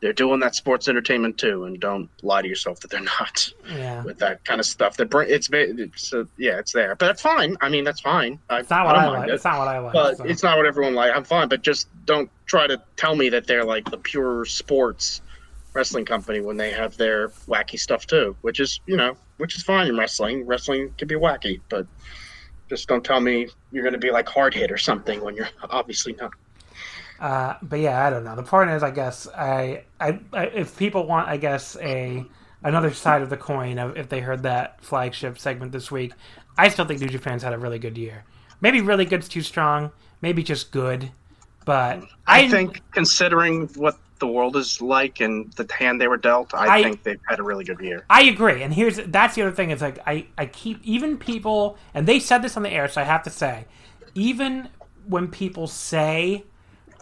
[0.00, 3.52] they're doing that sports entertainment too, and don't lie to yourself that they're not.
[3.68, 4.04] Yeah.
[4.04, 7.22] With that kind of stuff, that bring it's it's uh, yeah, it's there, but that's
[7.22, 7.56] fine.
[7.60, 8.38] I mean, that's fine.
[8.48, 9.28] I, it's not what I, I like.
[9.28, 9.34] It.
[9.34, 9.92] It's not what I like.
[9.92, 10.24] But so.
[10.24, 11.14] it's not what everyone like.
[11.14, 15.20] I'm fine, but just don't try to tell me that they're like the pure sports
[15.74, 19.62] wrestling company when they have their wacky stuff too, which is you know, which is
[19.62, 20.46] fine in wrestling.
[20.46, 21.86] Wrestling can be wacky, but
[22.68, 25.48] just don't tell me you're going to be like hard hit or something when you're
[25.70, 26.32] obviously not.
[27.20, 28.36] Uh, but yeah, I don't know.
[28.36, 32.24] The point is, I guess I, I, I, if people want, I guess a
[32.62, 36.12] another side of the coin of if they heard that flagship segment this week,
[36.56, 38.24] I still think New Japan's had a really good year.
[38.60, 39.90] Maybe really good's too strong.
[40.20, 41.10] Maybe just good.
[41.64, 46.16] But I, I think considering what the world is like and the hand they were
[46.16, 48.04] dealt, I, I, think they've had a really good year.
[48.10, 48.62] I agree.
[48.62, 52.20] And here's that's the other thing is like I, I keep even people and they
[52.20, 53.66] said this on the air, so I have to say,
[54.14, 54.68] even
[55.06, 56.44] when people say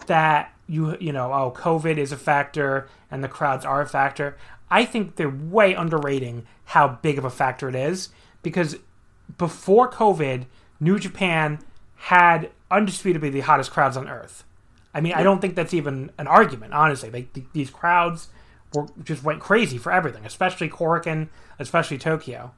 [0.07, 4.37] that you you know oh COVID is a factor and the crowds are a factor.
[4.69, 8.09] I think they're way underrating how big of a factor it is
[8.41, 8.77] because
[9.37, 10.45] before COVID,
[10.79, 11.59] New Japan
[11.95, 14.43] had undisputably the hottest crowds on earth.
[14.97, 17.11] I mean, I don't think that's even an argument, honestly.
[17.11, 18.29] Like th- these crowds
[18.73, 21.27] were just went crazy for everything, especially Korakuen,
[21.59, 22.51] especially Tokyo,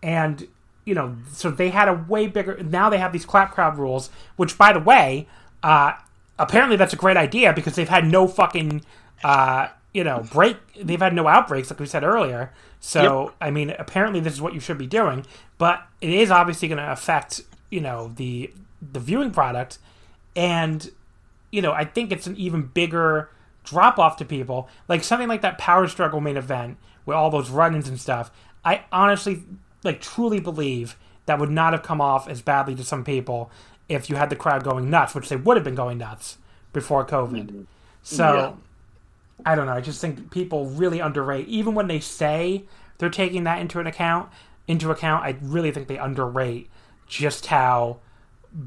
[0.00, 0.46] and
[0.84, 2.62] you know, so they had a way bigger.
[2.62, 5.26] Now they have these clap crowd rules, which, by the way,
[5.64, 5.94] uh,
[6.38, 8.84] apparently that's a great idea because they've had no fucking
[9.24, 13.34] uh, you know break they've had no outbreaks like we said earlier so yep.
[13.40, 15.26] i mean apparently this is what you should be doing
[15.58, 19.78] but it is obviously going to affect you know the the viewing product
[20.36, 20.92] and
[21.50, 23.30] you know i think it's an even bigger
[23.64, 27.50] drop off to people like something like that power struggle main event with all those
[27.50, 28.30] run-ins and stuff
[28.64, 29.44] i honestly
[29.84, 33.50] like truly believe that would not have come off as badly to some people
[33.88, 36.38] if you had the crowd going nuts, which they would have been going nuts
[36.72, 37.46] before COVID.
[37.46, 37.62] Mm-hmm.
[38.02, 38.52] So yeah.
[39.44, 39.72] I don't know.
[39.72, 42.64] I just think people really underrate, even when they say
[42.98, 44.30] they're taking that into an account.
[44.68, 46.70] Into account, I really think they underrate
[47.06, 47.98] just how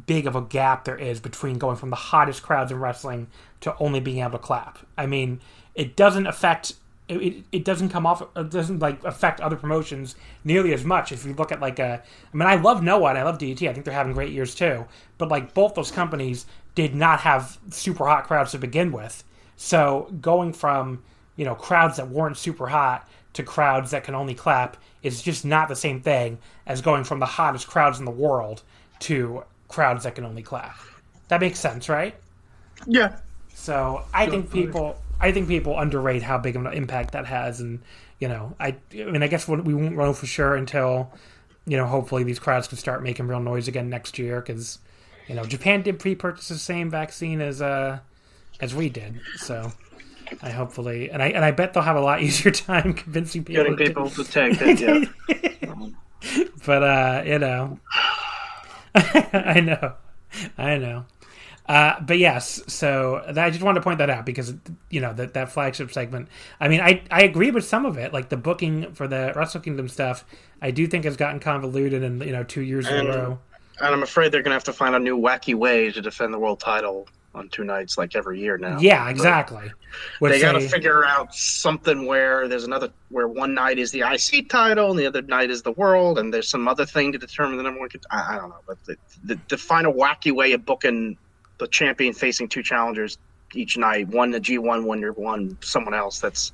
[0.05, 3.27] big of a gap there is between going from the hottest crowds in wrestling
[3.61, 4.79] to only being able to clap.
[4.97, 5.41] I mean,
[5.75, 6.75] it doesn't affect
[7.09, 10.15] it, it, doesn't come off it doesn't like affect other promotions
[10.45, 12.01] nearly as much if you look at like a
[12.33, 14.55] I mean I love Noah and I love DDT I think they're having great years
[14.55, 14.85] too.
[15.17, 19.23] But like both those companies did not have super hot crowds to begin with.
[19.57, 21.03] So going from
[21.35, 25.43] you know crowds that weren't super hot to crowds that can only clap is just
[25.43, 28.61] not the same thing as going from the hottest crowds in the world
[28.99, 29.43] to
[29.73, 30.77] crowds that can only clap.
[31.29, 32.15] That makes sense, right?
[32.86, 33.17] Yeah.
[33.55, 37.59] So I think people, I think people underrate how big of an impact that has,
[37.59, 37.79] and
[38.19, 41.12] you know, I, I mean, I guess we won't know for sure until,
[41.65, 44.77] you know, hopefully these crowds can start making real noise again next year because,
[45.27, 47.99] you know, Japan did pre-purchase the same vaccine as uh
[48.59, 49.71] as we did, so
[50.41, 53.63] I hopefully, and I and I bet they'll have a lot easier time convincing people
[53.63, 54.79] getting people to take it.
[54.79, 56.43] Yeah.
[56.65, 57.79] but uh, you know,
[59.34, 59.93] I know,
[60.58, 61.06] I know.
[61.65, 64.53] Uh, but yes, so that, I just wanted to point that out because
[64.89, 66.27] you know that that flagship segment.
[66.60, 69.62] I mean, I I agree with some of it, like the booking for the Wrestle
[69.62, 70.25] Kingdom stuff.
[70.62, 73.39] I do think has gotten convoluted, and you know, two years in a row.
[73.79, 76.39] And I'm afraid they're gonna have to find a new wacky way to defend the
[76.39, 78.79] world title on two nights like every year now.
[78.79, 79.71] Yeah, exactly.
[80.21, 84.49] they got to figure out something where there's another where one night is the IC
[84.49, 87.57] title and the other night is the world, and there's some other thing to determine
[87.57, 87.89] the number one.
[88.11, 91.17] I, I don't know, but the, the, find a wacky way of booking
[91.57, 93.17] the champion facing two challengers
[93.55, 96.19] each night, one the G1, one your one someone else.
[96.19, 96.51] That's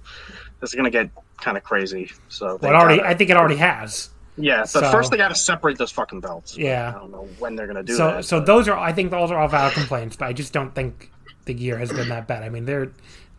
[0.60, 2.12] that's going to get kind of crazy.
[2.28, 4.10] So well, already, gotta, I think it already has.
[4.40, 6.58] Yeah, but so, first they got to separate those fucking belts.
[6.58, 8.26] Yeah, I don't know when they're gonna do so, that.
[8.26, 10.74] So, so those are, I think, those are all valid complaints, but I just don't
[10.74, 11.12] think
[11.46, 12.44] the year has been that bad.
[12.44, 12.92] I mean, there,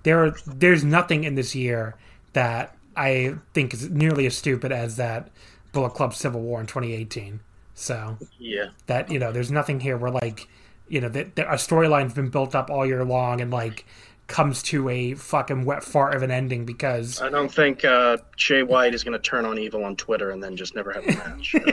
[0.03, 1.97] there, there's nothing in this year
[2.33, 5.31] that I think is nearly as stupid as that
[5.73, 7.41] Bullet Club Civil War in 2018.
[7.75, 10.49] So yeah, that you know, there's nothing here where like,
[10.89, 13.87] you know, that, that a storyline's been built up all year long and like
[14.31, 18.63] comes to a fucking wet fart of an ending because I don't think uh, Jay
[18.63, 21.13] White is going to turn on evil on Twitter and then just never have a
[21.13, 21.55] match.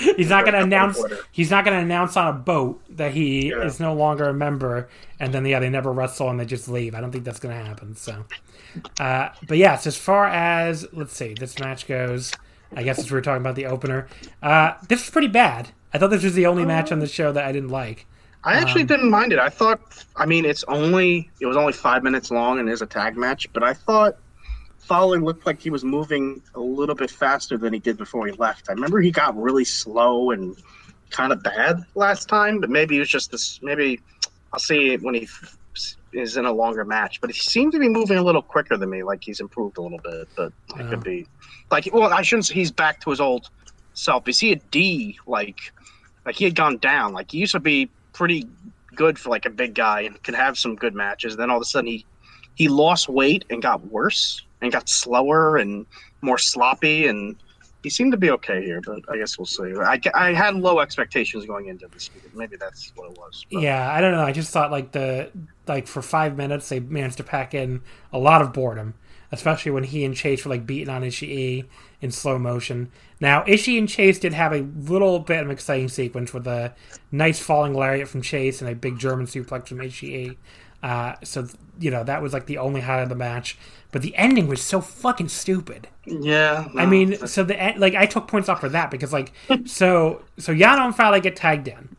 [0.00, 1.02] Um, he's not going to announce.
[1.32, 3.64] He's not going to announce on a boat that he yeah.
[3.64, 6.94] is no longer a member, and then yeah, they never wrestle and they just leave.
[6.94, 7.96] I don't think that's going to happen.
[7.96, 8.24] So,
[9.00, 12.32] uh, but yes, as far as let's see, this match goes.
[12.76, 14.06] I guess as we were talking about the opener,
[14.40, 15.70] uh, this was pretty bad.
[15.92, 18.06] I thought this was the only match on the show that I didn't like.
[18.44, 19.38] I actually um, didn't mind it.
[19.38, 19.80] I thought,
[20.16, 23.52] I mean, it's only it was only five minutes long and is a tag match,
[23.52, 24.16] but I thought
[24.78, 28.32] Fowler looked like he was moving a little bit faster than he did before he
[28.32, 28.70] left.
[28.70, 30.56] I remember he got really slow and
[31.10, 33.60] kind of bad last time, but maybe it was just this.
[33.62, 34.00] Maybe
[34.52, 35.28] I'll see it when he
[36.12, 37.20] is in a longer match.
[37.20, 39.02] But he seemed to be moving a little quicker than me.
[39.02, 41.26] Like he's improved a little bit, but it could be
[41.70, 42.46] like well, I shouldn't.
[42.46, 43.50] say He's back to his old
[43.94, 44.28] self.
[44.28, 45.18] Is he a D?
[45.26, 45.72] Like
[46.24, 47.12] like he had gone down.
[47.12, 48.48] Like he used to be pretty
[48.96, 51.36] good for like a big guy and could have some good matches.
[51.36, 52.04] Then all of a sudden he
[52.56, 55.86] he lost weight and got worse and got slower and
[56.20, 57.36] more sloppy and
[57.84, 59.72] he seemed to be okay here, but I guess we'll see.
[59.80, 62.10] I, I had low expectations going into this.
[62.34, 63.46] Maybe that's what it was.
[63.52, 63.62] But.
[63.62, 64.24] Yeah, I don't know.
[64.24, 65.30] I just thought like the
[65.68, 68.94] like for five minutes they managed to pack in a lot of boredom,
[69.30, 71.64] especially when he and Chase were like beating on Ishii
[72.00, 72.90] in slow motion.
[73.20, 76.74] Now, Ishii and Chase did have a little bit of an exciting sequence with a
[77.10, 80.36] nice falling lariat from Chase and a big German suplex from Ishii.
[80.82, 81.48] Uh, so,
[81.80, 83.58] you know, that was like the only highlight of the match.
[83.90, 85.88] But the ending was so fucking stupid.
[86.04, 86.68] Yeah.
[86.74, 89.32] No, I mean, so the like I took points off for that because like
[89.64, 91.96] so so Yano and Fale get tagged in.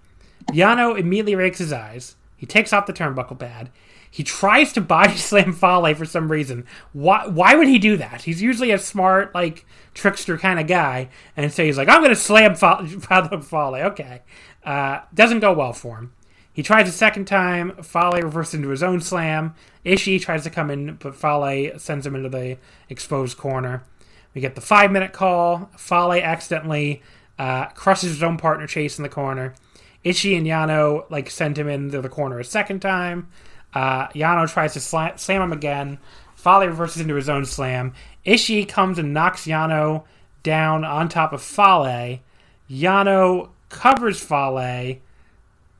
[0.52, 2.16] Yano immediately rakes his eyes.
[2.38, 3.70] He takes off the turnbuckle pad.
[4.12, 6.66] He tries to body slam Fale for some reason.
[6.94, 7.28] Why?
[7.28, 8.24] Why would he do that?
[8.24, 12.10] He's usually a smart, like trickster kind of guy, and so he's like, "I'm going
[12.10, 13.76] to slam Fale." Fale.
[13.76, 14.22] Okay,
[14.64, 16.14] uh, doesn't go well for him.
[16.52, 17.82] He tries a second time.
[17.84, 19.56] Fale reverses into his own slam.
[19.86, 22.58] Ishii tries to come in, but Fale sends him into the
[22.90, 23.84] exposed corner.
[24.34, 25.70] We get the five minute call.
[25.78, 27.02] Fale accidentally
[27.38, 29.54] uh, crushes his own partner Chase in the corner.
[30.04, 33.30] Ishii and Yano like send him into the corner a second time.
[33.74, 36.00] Uh, Yano tries to slam, slam him again.
[36.36, 37.94] Fale reverses into his own slam.
[38.26, 40.04] Ishii comes and knocks Yano
[40.44, 42.20] down on top of Fale.
[42.70, 44.98] Yano covers Fale,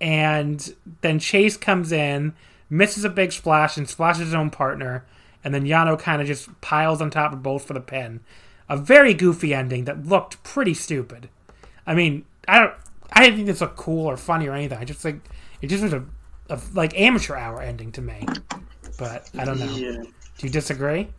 [0.02, 2.34] and then Chase comes in,
[2.70, 5.06] misses a big splash, and splashes his own partner.
[5.44, 8.20] And then Yano kind of just piles on top of both for the pin.
[8.68, 11.30] A very goofy ending that looked pretty stupid.
[11.88, 12.74] I mean, I don't,
[13.14, 14.78] I didn't think this looked cool or funny or anything.
[14.78, 15.24] I just think
[15.62, 16.04] it just was a
[16.50, 18.26] a like amateur hour ending to me.
[18.98, 19.72] But I don't know.
[19.76, 20.04] Yeah.
[20.38, 21.10] Do you disagree?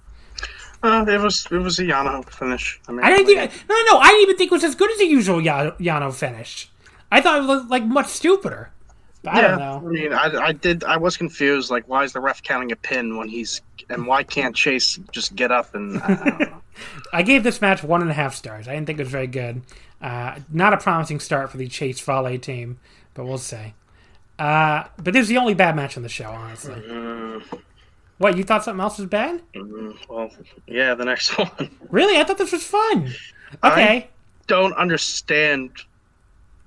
[0.82, 2.80] Uh, it was it was a Yano finish.
[2.88, 4.90] I, mean, I didn't think no no I didn't even think it was as good
[4.90, 6.70] as the usual Yano, finish.
[7.12, 8.70] I thought it was like much stupider.
[9.22, 9.88] But I yeah, don't know.
[9.88, 10.82] I mean, I, I did.
[10.84, 11.70] I was confused.
[11.70, 15.36] Like, why is the ref counting a pin when he's and why can't Chase just
[15.36, 16.00] get up and?
[16.02, 16.62] I don't know.
[17.12, 18.66] I gave this match one and a half stars.
[18.66, 19.60] I didn't think it was very good.
[20.00, 22.78] Uh, not a promising start for the Chase Fale team,
[23.12, 23.74] but we'll see.
[24.40, 26.74] Uh, but this is the only bad match on the show, honestly.
[26.74, 27.42] Mm,
[28.18, 29.42] What, you thought something else was bad?
[29.54, 30.30] mm, well,
[30.66, 31.70] yeah, the next one.
[31.90, 32.18] Really?
[32.18, 33.12] I thought this was fun.
[33.62, 34.08] Okay.
[34.46, 35.70] Don't understand.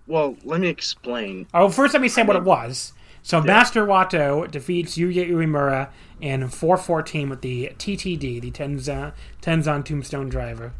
[0.07, 1.47] Well, let me explain.
[1.53, 2.93] Oh, first let me say what it was.
[3.23, 10.27] So Master Wato defeats Yuya Uemura in 414 with the TTD, the Tenzan, Tenzan Tombstone
[10.29, 10.73] Driver.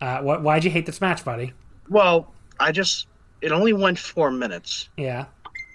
[0.00, 1.52] Uh, what, why'd you hate this match, buddy?
[1.90, 3.06] Well, I just
[3.42, 5.26] it only went four minutes, Yeah.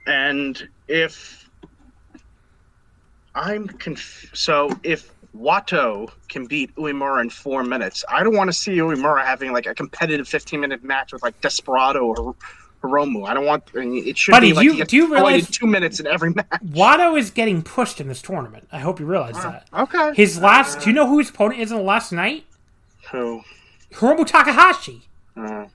[0.08, 1.50] And if
[3.36, 8.54] I'm conf- so if Wato can beat Uemura in four minutes, I don't want to
[8.54, 12.36] see Uemura having like a competitive 15 minute match with like Desperado or
[12.82, 13.28] Hiromu.
[13.28, 13.64] I don't want.
[13.76, 16.30] I mean, it should Buddy, be like you- do you realize- two minutes in every
[16.36, 16.48] match.
[16.66, 18.68] Wato is getting pushed in this tournament.
[18.72, 19.68] I hope you realize that.
[19.78, 20.14] Okay.
[20.16, 20.82] His last.
[20.82, 22.46] Do you know who his opponent is in the last night?
[23.12, 23.42] Who?
[23.94, 25.04] Hiromu Takahashi.
[25.36, 25.66] Uh,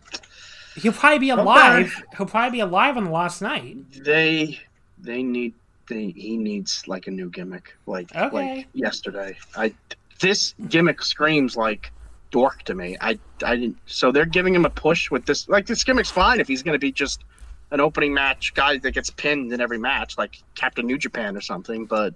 [0.76, 2.02] He'll probably be alive.
[2.16, 3.76] He'll probably be alive on the last night.
[4.04, 4.58] they
[4.98, 5.54] they need
[5.88, 8.56] they he needs like a new gimmick like Okay.
[8.56, 9.36] like yesterday.
[9.56, 9.74] I
[10.20, 11.90] this gimmick screams like
[12.30, 12.96] dork to me.
[13.00, 16.40] I I didn't so they're giving him a push with this like this gimmick's fine
[16.40, 17.24] if he's going to be just
[17.72, 21.40] an opening match guy that gets pinned in every match like Captain New Japan or
[21.40, 22.14] something, but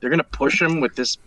[0.00, 1.18] they're going to push him with this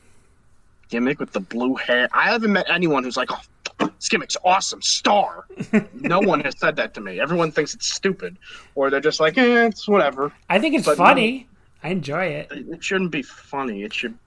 [0.90, 2.08] gimmick with the blue hair.
[2.14, 3.42] I haven't met anyone who's like, "Oh,
[3.80, 5.46] this gimmick's awesome, star."
[5.94, 7.20] no one has said that to me.
[7.20, 8.38] Everyone thinks it's stupid,
[8.76, 11.48] or they're just like, "Eh, it's whatever." I think it's But funny.
[11.84, 12.48] I enjoy it.
[12.52, 13.84] It shouldn't be funny.
[13.84, 14.18] It should.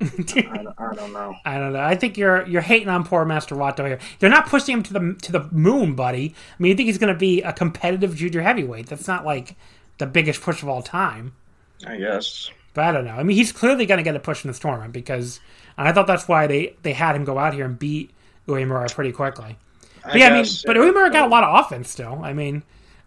[0.00, 1.34] I, don't- I don't know.
[1.44, 1.80] I don't know.
[1.80, 3.98] I think you're you're hating on poor Master Wato here.
[4.20, 6.34] They're not pushing him to the to the moon, buddy.
[6.58, 8.86] I mean, you think he's going to be a competitive junior heavyweight?
[8.86, 9.56] That's not like
[9.98, 11.32] the biggest push of all time.
[11.86, 12.50] I guess.
[12.74, 13.14] But I don't know.
[13.14, 15.40] I mean, he's clearly going to get a push in this tournament because
[15.76, 18.10] and I thought that's why they they had him go out here and beat
[18.48, 19.56] Uemura pretty quickly.
[20.04, 20.76] But yeah, I mean, guess, but.
[20.76, 22.20] Uemura got a lot of offense still.
[22.24, 22.62] I mean,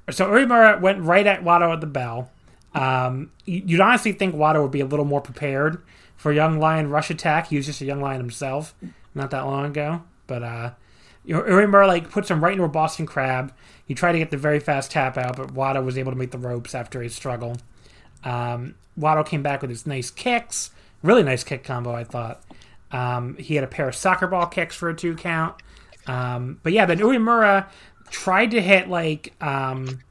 [0.09, 2.31] so Uemura went right at Wato at the bell.
[2.73, 5.81] Um, you- you'd honestly think Wato would be a little more prepared
[6.15, 7.47] for Young Lion rush attack.
[7.47, 8.73] He was just a young lion himself
[9.15, 10.03] not that long ago.
[10.27, 10.71] But uh,
[11.27, 13.53] Uemura like puts him right into a Boston Crab.
[13.85, 16.31] He tried to get the very fast tap out, but Wato was able to make
[16.31, 17.57] the ropes after his struggle.
[18.23, 20.71] Um, Wato came back with his nice kicks,
[21.03, 22.41] really nice kick combo, I thought.
[22.91, 25.55] Um, he had a pair of soccer ball kicks for a two count.
[26.07, 27.67] Um, but yeah, then Uemura
[28.09, 30.01] tried to hit like um,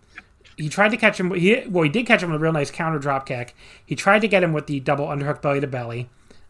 [0.57, 1.33] he tried to catch him.
[1.35, 3.55] He well, he did catch him with a real nice counter drop kick.
[3.85, 6.09] He tried to get him with the double underhook belly to belly.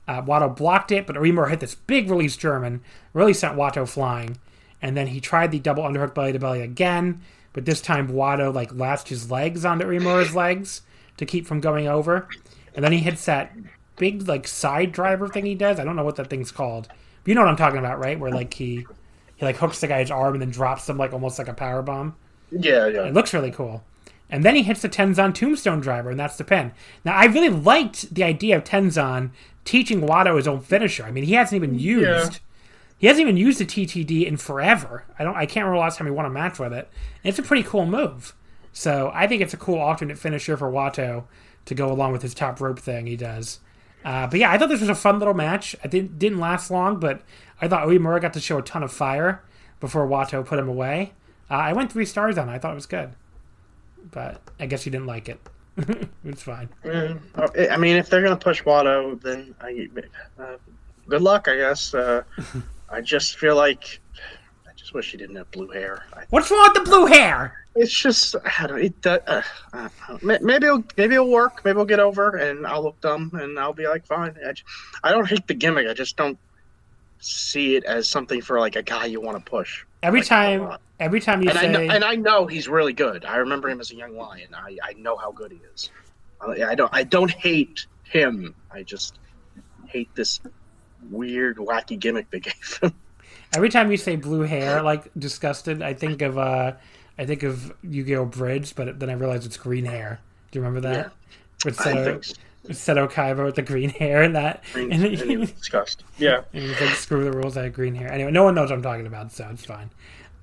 [0.09, 2.81] Uh, Wato blocked it, but Uemura hit this big release German,
[3.13, 4.39] really sent Wato flying.
[4.83, 7.21] And then he tried the double underhook belly to belly again,
[7.53, 10.83] but this time Wato like latched his legs onto Uemura's legs
[11.19, 12.29] to keep from going over.
[12.75, 13.53] And then he hits that
[14.01, 15.79] big like side driver thing he does.
[15.79, 16.89] I don't know what that thing's called.
[16.89, 18.19] But you know what I'm talking about, right?
[18.19, 18.87] Where like he
[19.37, 21.83] he like hooks the guy's arm and then drops him like almost like a power
[21.83, 22.17] bomb.
[22.51, 23.05] Yeah, yeah.
[23.05, 23.85] It looks really cool.
[24.31, 26.73] And then he hits the Tenzan Tombstone Driver, and that's the pin.
[27.05, 29.31] Now, I really liked the idea of Tenzan
[29.65, 31.05] teaching Wato his own finisher.
[31.05, 32.41] I mean, he hasn't even used
[32.99, 35.05] he hasn't even used the TTD in forever.
[35.19, 36.89] I don't I can't remember last time he won a match with it.
[37.23, 38.35] And it's a pretty cool move.
[38.73, 41.25] So I think it's a cool alternate finisher for Wato
[41.67, 43.61] to go along with his top rope thing he does.
[44.05, 45.77] Uh, but yeah, I thought this was a fun little match.
[45.85, 47.23] I didn't didn't last long, but
[47.61, 49.43] I thought Uemura got to show a ton of fire
[49.79, 51.13] before Wato put him away.
[51.51, 52.53] Uh, I went three stars on it.
[52.53, 53.11] I thought it was good,
[54.11, 55.41] but I guess you didn't like it.
[56.25, 56.69] it's fine.
[56.85, 59.89] Mm, uh, I mean, if they're gonna push Wato, then I,
[60.39, 60.57] uh,
[61.09, 61.95] good luck, I guess.
[61.95, 62.23] Uh,
[62.91, 64.00] I just feel like
[64.91, 66.05] just wish he didn't have blue hair.
[66.13, 67.65] I, What's wrong with the blue hair?
[67.77, 68.83] it's just I don't.
[68.83, 69.21] It, uh,
[69.73, 71.65] uh, uh, maybe it'll maybe it'll work.
[71.65, 74.37] Maybe it'll get over, and I'll look dumb, and I'll be like, fine.
[75.05, 75.87] I don't hate the gimmick.
[75.87, 76.37] I just don't
[77.21, 79.85] see it as something for like a guy you want to push.
[80.03, 82.93] Every Like, time, every time you and say, I know, and I know he's really
[82.93, 83.25] good.
[83.25, 84.49] I remember him as a young lion.
[84.57, 85.91] I, I know how good he is.
[86.41, 88.57] I, I don't I don't hate him.
[88.73, 89.21] I just
[89.87, 90.41] hate this
[91.09, 92.93] weird, wacky gimmick they gave him.
[93.55, 96.73] every time you say blue hair, like disgusted, I think of uh,
[97.19, 100.21] I think of Yu-Gi-Oh Abridged, but then I realize it's green hair.
[100.51, 101.07] Do you remember that?
[101.07, 101.09] Yeah.
[101.65, 102.35] With Seto, so.
[102.67, 106.07] with Seto Kaiba with the green hair and that, And, and, and he was disgusted.
[106.19, 106.43] Yeah.
[106.53, 108.11] And he's like, screw the rules, I have green hair.
[108.11, 109.91] Anyway, no one knows what I'm talking about, so it's fine.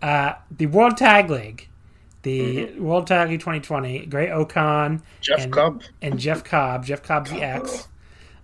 [0.01, 1.67] Uh, the World Tag League.
[2.21, 4.05] The World Tag League 2020.
[4.07, 5.81] Great O-Khan Jeff and, Cobb.
[6.01, 6.85] and Jeff Cobb.
[6.85, 7.87] Jeff Cobb's the X.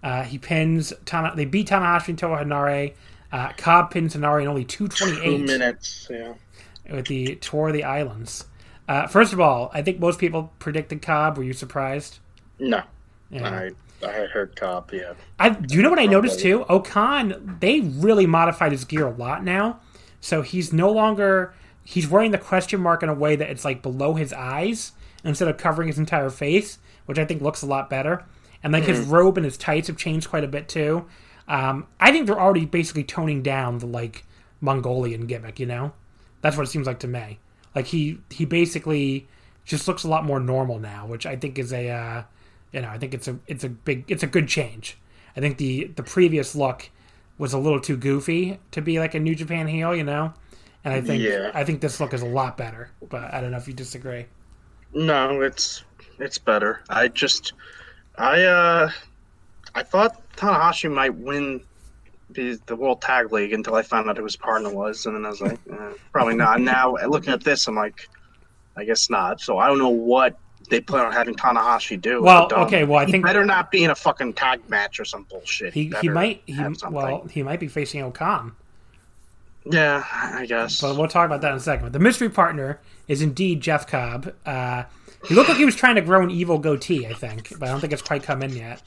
[0.02, 1.34] Uh, he pins Tana.
[1.36, 2.94] They beat Tanahashi and Toa Henare.
[3.34, 6.08] Uh, Cobb pins Henare in only Two 228 minutes.
[6.10, 6.34] Yeah.
[6.90, 8.46] with the Tour of the Islands.
[8.88, 11.38] Uh, first of all, I think most people predicted Cobb.
[11.38, 12.20] Were you surprised?
[12.60, 12.84] No,
[13.32, 13.50] Yeah.
[13.50, 13.72] I
[14.06, 14.92] I had heard Cobb.
[14.94, 16.64] Yeah, I do you know what I noticed too?
[16.70, 19.80] O-Khan, they really modified his gear a lot now.
[20.22, 21.54] So he's no longer
[21.84, 24.92] he's wearing the question mark in a way that it's like below his eyes
[25.24, 26.78] instead of covering his entire face,
[27.08, 28.26] which I think looks a lot better.
[28.62, 31.06] And like his robe and his tights have changed quite a bit too.
[31.48, 34.26] Um, I think they're already basically toning down the like
[34.62, 35.60] Mongolian gimmick.
[35.60, 35.94] You know,
[36.42, 37.40] that's what it seems like to me.
[37.76, 39.28] Like he he basically
[39.66, 42.24] just looks a lot more normal now, which I think is a uh,
[42.72, 44.98] you know I think it's a it's a big it's a good change.
[45.36, 46.90] I think the the previous look
[47.38, 50.34] was a little too goofy to be like a New Japan heel, you know.
[50.84, 51.52] And I think Yeah.
[51.54, 52.92] I think this look is a lot better.
[53.10, 54.28] But I don't know if you disagree.
[54.94, 55.84] no, it's
[56.20, 56.82] it's better.
[56.90, 57.54] I just
[58.18, 58.92] I uh
[59.76, 61.62] I thought Tanahashi might win
[62.30, 65.26] the the World Tag League until I found out who his partner was, and then
[65.26, 66.62] I was like, eh, probably not.
[66.62, 68.10] Now looking at this, I'm like,
[68.76, 69.40] I guess not.
[69.42, 70.38] So I don't know what
[70.70, 72.24] they plan on having Tanahashi do.
[72.24, 72.62] Well, Dome.
[72.62, 75.24] okay, well, I He think- better not be in a fucking tag match or some
[75.30, 75.74] bullshit.
[75.74, 76.58] He he might he
[76.90, 78.56] well he might be facing O-Khan.
[79.66, 80.82] yeah, I guess.
[80.82, 81.86] But we'll talk about that in a second.
[81.86, 84.34] But The mystery partner is indeed Jeff Cobb.
[84.46, 84.84] Uh,
[85.28, 87.72] he looked like he was trying to grow an evil goatee, I think, but I
[87.72, 88.82] don't think it's quite come in yet.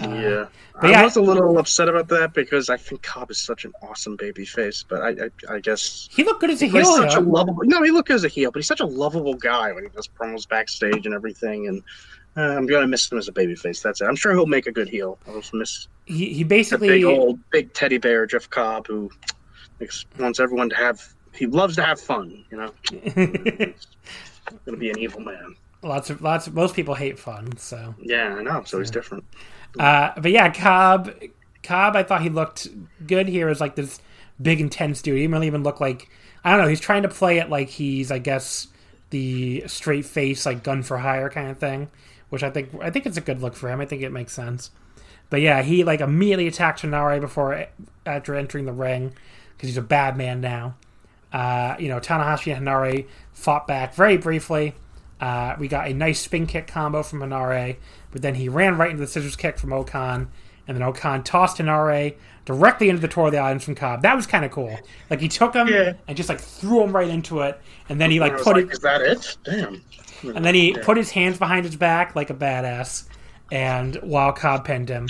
[0.00, 0.46] Yeah,
[0.80, 3.72] but I was a little upset about that because I think Cobb is such an
[3.82, 6.96] awesome baby face, but I, I, I guess He looked good as a he's heel.
[6.96, 7.62] such a lovable.
[7.64, 10.08] No, he looked as a heel, but he's such a lovable guy when he does
[10.08, 11.68] promos backstage and everything.
[11.68, 11.82] And
[12.36, 13.80] uh, I'm gonna miss him as a baby face.
[13.82, 14.06] That's it.
[14.06, 15.18] I'm sure he'll make a good heel.
[15.28, 19.10] I'll just miss He, he the basically big old big teddy bear Jeff Cobb who
[19.78, 21.00] makes, wants everyone to have.
[21.32, 22.44] He loves to have fun.
[22.50, 23.86] You know, he's
[24.66, 25.54] gonna be an evil man.
[25.82, 26.48] lots of lots.
[26.48, 27.94] Of, most people hate fun, so.
[28.00, 28.64] Yeah, I know.
[28.64, 29.22] So he's different.
[29.78, 31.12] Uh, but yeah, Cobb.
[31.62, 32.68] Cobb, I thought he looked
[33.06, 34.00] good here as like this
[34.40, 35.14] big intense dude.
[35.14, 36.08] He didn't really even look like
[36.44, 36.68] I don't know.
[36.68, 38.68] He's trying to play it like he's, I guess,
[39.10, 41.90] the straight face, like gun for hire kind of thing,
[42.28, 43.80] which I think I think it's a good look for him.
[43.80, 44.70] I think it makes sense.
[45.30, 47.66] But yeah, he like immediately attacked Sonare before
[48.04, 49.14] after entering the ring
[49.56, 50.76] because he's a bad man now.
[51.32, 54.74] Uh, you know, Tanahashi and Henare fought back very briefly.
[55.20, 57.76] Uh, we got a nice spin kick combo from Henare,
[58.14, 60.28] but then he ran right into the scissors kick from O-Khan,
[60.68, 62.14] and then O-Khan tossed Henare
[62.46, 64.02] directly into the tour of the audience from Cobb.
[64.02, 64.78] That was kind of cool.
[65.10, 65.94] Like he took him Yeah.
[66.06, 68.72] and just like threw him right into it, and then he like put like, it,
[68.72, 69.36] is that it?
[69.44, 69.82] Damn.
[70.22, 70.82] and then he Yeah.
[70.84, 73.04] put his hands behind his back like a badass,
[73.50, 75.08] and while Cobb pinned him.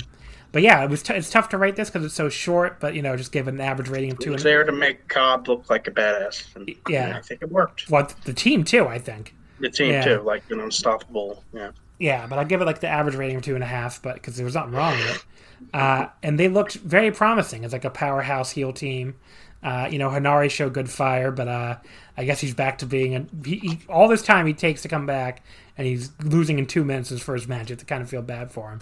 [0.51, 2.79] But yeah, it was t- it's tough to rate this because it's so short.
[2.79, 4.31] But you know, just give it an average rating of two.
[4.31, 6.55] was And, there to make Cobb look like a badass.
[6.55, 7.13] And, Yeah.
[7.17, 7.89] I think it worked.
[7.89, 9.35] well, the team too, I think.
[9.59, 10.03] The team Yeah.
[10.03, 11.43] too, like an unstoppable.
[11.53, 11.71] Yeah.
[11.97, 14.15] Yeah, but I'll give it like the average rating of two and a half, but
[14.15, 15.25] because there was nothing wrong with it.
[15.73, 19.15] Uh, and they looked very promising as like a powerhouse heel team.
[19.63, 21.77] Uh, you know, Henare showed good fire, but uh,
[22.17, 23.25] I guess he's back to being a.
[23.43, 25.41] He, he, all this time he takes to come back,
[25.77, 27.69] and he's losing in two minutes his first match.
[27.69, 28.81] You have to kind of feel bad for him.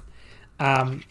[0.60, 1.04] Um,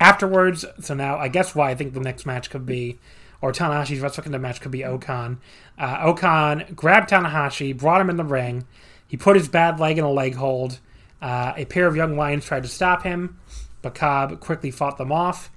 [0.00, 2.98] afterwards, so now I guess why I think the next match could be,
[3.40, 5.40] or Tanahashi's Wrestle Kingdom match could be O-Khan.
[5.78, 8.66] Uh, O-Khan grabbed Tanahashi, brought him in the ring.
[9.06, 10.78] He put his bad leg in a leg hold.
[11.20, 13.38] Uh, a pair of young lions tried to stop him,
[13.82, 15.50] but Cobb quickly fought them off.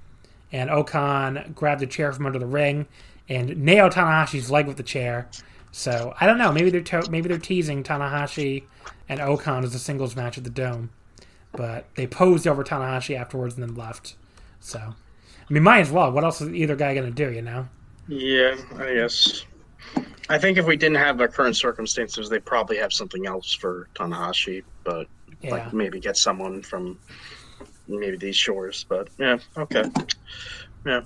[0.52, 2.86] And O-Khan grabbed a chair from under the ring
[3.28, 5.28] and nailed Tanahashi's leg with the chair.
[5.72, 6.52] So I don't know.
[6.52, 8.64] Maybe they're to- maybe they're teasing Tanahashi
[9.08, 10.90] and O-Khan as a singles match at the Dome,
[11.52, 14.14] but they posed over Tanahashi afterwards and then left.
[14.60, 16.12] So I mean, might as well.
[16.12, 17.32] What else is either guy gonna do?
[17.32, 17.68] You know?
[18.06, 19.44] Yeah, I guess.
[20.28, 23.88] I think if we didn't have the current circumstances, they probably have something else for
[23.94, 25.06] Tanahashi, but
[25.44, 25.50] Yeah.
[25.52, 26.98] like maybe get someone from
[27.88, 28.84] maybe these shores.
[28.88, 29.84] But yeah, okay.
[30.86, 31.02] Yeah.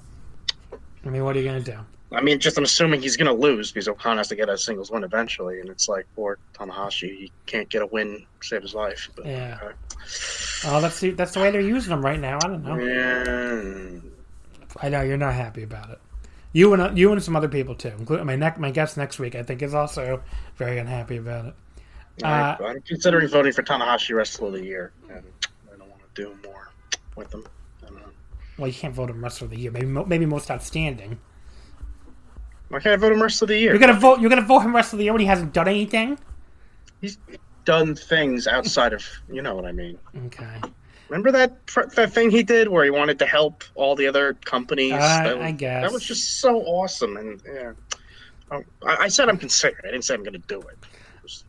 [1.05, 1.79] I mean, what are you gonna do?
[2.11, 4.91] I mean, just I'm assuming he's gonna lose because O-Khan has to get a singles
[4.91, 9.11] win eventually, and it's like poor Tanahashi, he can't get a win, save his life.
[9.15, 9.59] But, Yeah.
[9.63, 9.75] okay.
[10.65, 12.39] Oh, that's the that's the way they're using him right now.
[12.43, 12.79] I don't know.
[12.79, 14.01] Yeah.
[14.81, 15.99] I know you're not happy about it.
[16.53, 19.35] You and you and some other people too, including my neck my guest next week.
[19.35, 20.23] I think is also
[20.57, 21.55] very unhappy about it.
[22.23, 25.23] Uh, I'm considering voting for Tanahashi Wrestler of the Year, and
[25.73, 26.71] I don't want to do more
[27.17, 27.47] with him.
[27.83, 28.09] I don't know.
[28.59, 29.71] Well, you can't vote him Wrestler of the Year.
[29.71, 31.19] Maybe maybe most outstanding.
[32.69, 33.71] Why can't I vote him Wrestler of the Year?
[33.71, 34.21] You're gonna vote.
[34.21, 36.19] You're gonna vote him Wrestler of the Year when he hasn't done anything.
[37.01, 37.19] He's
[37.65, 39.99] done things outside of, you know what I mean.
[40.27, 40.61] Okay.
[41.11, 44.93] Remember that that thing he did where he wanted to help all the other companies?
[44.93, 45.83] Uh, that was, I guess.
[45.83, 47.73] that was just so awesome, and yeah.
[48.51, 49.81] Oh, I, I said I'm considering.
[49.85, 50.79] I didn't say I'm going to do it.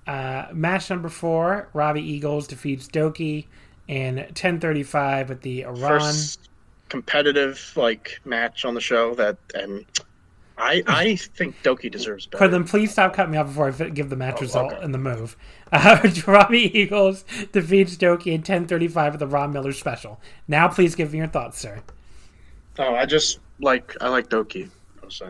[0.07, 3.45] Uh, match number four: Robbie Eagles defeats Douki
[3.87, 5.99] in 10:35 with the Iran.
[5.99, 6.49] First
[6.89, 9.85] competitive like match on the show that, and
[10.57, 12.43] I, I think Douki deserves better.
[12.43, 14.83] But then please stop cutting me off before I give the match oh, result okay.
[14.83, 15.35] and the move.
[15.71, 20.19] Uh, Robbie Eagles defeats Douki in 1035 with the Ron Miller special.
[20.47, 21.83] Now please give me your thoughts, sir.
[22.79, 24.71] Oh, I just like I like Douki.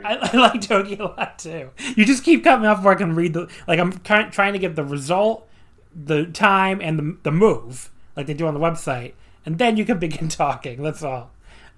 [0.04, 1.72] I, I, like Douki a lot too.
[1.96, 3.80] You just keep cutting me off before I can read the like.
[3.80, 5.48] I'm trying to get the result,
[5.94, 9.14] the time, and the the move like they do on the website,
[9.46, 10.84] and then you can begin talking.
[10.84, 11.32] That's all.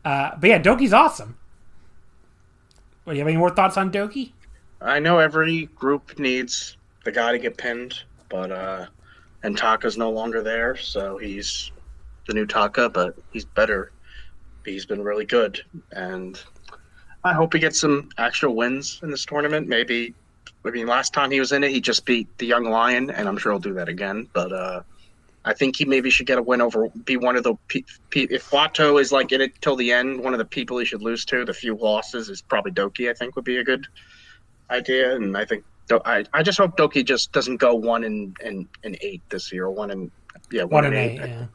[0.04, 1.38] Uh, but yeah, Douki's awesome.
[3.04, 4.32] What, do you have any more thoughts on Douki?
[4.82, 8.88] I know every group needs the guy to get pinned, but uh,
[9.44, 11.72] and Taka's no longer there, so he's
[12.28, 13.92] the new Taka, but he's better.
[14.66, 16.42] He's been really good, and
[17.24, 19.68] I hope he gets some actual wins in this tournament.
[19.68, 20.14] Maybe,
[20.66, 23.28] I mean, last time he was in it, he just beat the Young Lion, and
[23.28, 24.28] I'm sure he'll do that again.
[24.34, 24.82] But uh,
[25.46, 27.56] I think he maybe should get a win over, be one of the,
[28.14, 31.02] if Wato is like in it till the end, one of the people he should
[31.02, 33.86] lose to, the few losses is probably Douki, I think would be a good
[34.70, 35.16] idea.
[35.16, 35.64] And I think,
[36.06, 39.66] I, I just hope Douki just doesn't go one in, in, in eight this year,
[39.66, 40.12] or one in,
[40.52, 41.20] yeah, one, one in eight.
[41.20, 41.46] eight yeah.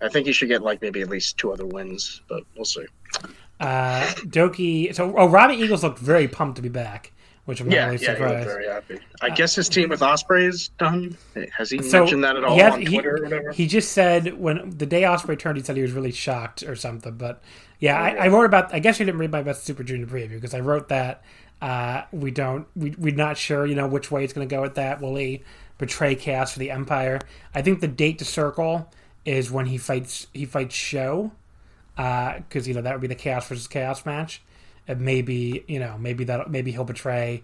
[0.00, 2.64] I, I think he should get like maybe at least two other wins, but we'll
[2.64, 2.86] see.
[3.60, 7.12] Uh, Douki, so, oh, Robbie Eagles looked very pumped to be back
[7.48, 8.46] which I'm yeah, really yeah, surprised.
[8.46, 8.98] very happy.
[9.22, 11.16] I uh, guess his team with Ospreay is done.
[11.56, 13.52] Has he so mentioned that at all has, on Twitter he, or whatever?
[13.52, 16.76] He just said when the day Ospreay turned, he said he was really shocked or
[16.76, 17.14] something.
[17.14, 17.42] But
[17.78, 18.74] yeah, oh, I, I, wrote about.
[18.74, 21.24] I guess you didn't read my best Super Junior preview because I wrote that
[21.62, 24.60] uh, we don't we we're not sure you know which way it's going to go
[24.60, 25.00] with that.
[25.00, 25.42] Will he
[25.78, 27.18] betray chaos for the Empire?
[27.54, 28.92] I think the date to circle
[29.24, 31.32] is when he fights he fights Sho
[31.98, 34.42] because uh, you know that would be the chaos versus chaos match.
[34.86, 37.42] And maybe you know maybe that maybe he'll betray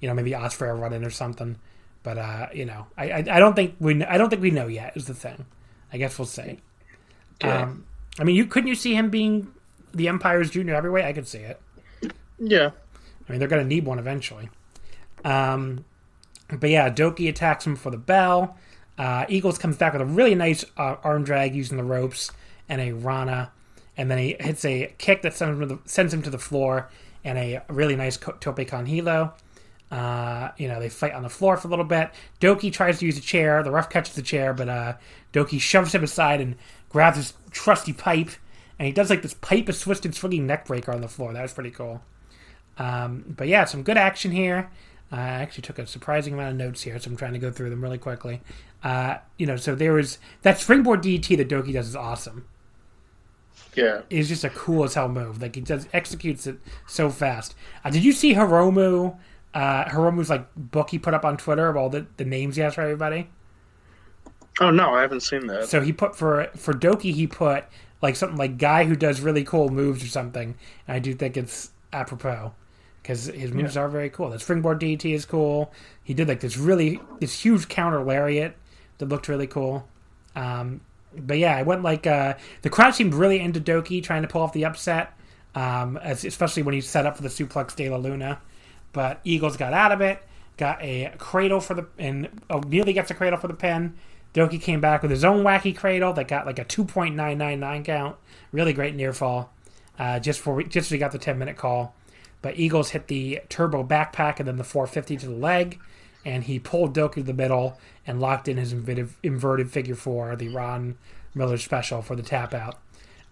[0.00, 1.56] you know, maybe Ospreay will run in or something.
[2.02, 4.66] But uh, you know, I, I, I don't think we I don't think we know
[4.66, 5.44] yet is the thing.
[5.92, 6.58] I guess we'll see.
[7.42, 7.62] Yeah.
[7.62, 7.86] Um,
[8.18, 9.52] I mean, you couldn't you see him being
[9.92, 11.04] the Empire's junior heavyweight?
[11.04, 11.60] I could see it.
[12.38, 12.70] Yeah.
[13.28, 14.48] I mean, they're to need one eventually.
[15.24, 15.84] Um,
[16.48, 18.56] but yeah, Douki attacks him for the bell.
[18.98, 22.32] Uh, Eagles comes back with a really nice uh, arm drag using the ropes
[22.68, 23.52] and a Rana,
[24.00, 26.38] and then he hits a kick that sends him to the, sends him to the
[26.38, 26.88] floor
[27.22, 29.34] and a really nice tope con hilo.
[29.90, 32.08] Uh, you know, they fight on the floor for a little bit.
[32.40, 33.62] Douki tries to use a chair.
[33.62, 34.94] The ref catches the chair, but uh,
[35.34, 36.56] Douki shoves him aside and
[36.88, 38.30] grabs his trusty pipe.
[38.78, 41.34] And he does like this pipe of twisted swinging neck breaker on the floor.
[41.34, 42.00] That was pretty cool.
[42.78, 44.70] Um, but yeah, some good action here.
[45.12, 47.50] Uh, I actually took a surprising amount of notes here, so I'm trying to go
[47.50, 48.40] through them really quickly.
[48.82, 52.46] Uh, you know, so there was that springboard DT that Douki does is awesome.
[53.74, 55.40] Yeah, it's just a cool as hell move.
[55.40, 57.54] Like he does executes it so fast.
[57.84, 59.16] Uh, did you see Hiromu
[59.54, 62.62] uh, Hiromu's like book he put up on Twitter of all the, the names he
[62.62, 63.28] has for everybody.
[64.60, 65.68] Oh no, I haven't seen that.
[65.68, 67.64] So he put for for Douki he put
[68.02, 70.56] like something like guy who does really cool moves or something.
[70.86, 72.52] And I do think it's apropos
[73.02, 73.82] because his moves yeah.
[73.82, 74.30] are very cool.
[74.30, 75.72] The springboard DT is cool.
[76.04, 78.56] He did like this really this huge counter lariat
[78.98, 79.88] that looked really cool.
[80.36, 80.80] Um,
[81.16, 84.42] but yeah, I went like uh, the crowd seemed really into Douki trying to pull
[84.42, 85.12] off the upset,
[85.54, 88.40] um, as, especially when he set up for the suplex de la Luna.
[88.92, 90.22] But Eagles got out of it,
[90.56, 92.28] got a cradle for the, and
[92.66, 93.94] nearly gets a cradle for the pin.
[94.34, 98.16] Douki came back with his own wacky cradle that got like a 2.999 count.
[98.52, 99.52] Really great near fall.
[99.98, 101.94] Uh, just for just as we got the 10 minute call.
[102.42, 105.78] But Eagles hit the turbo backpack and then the 450 to the leg,
[106.24, 110.34] and he pulled Douki to the middle and locked in his inverted, inverted figure four,
[110.36, 110.96] the Ron
[111.34, 112.78] Miller special for the tap out.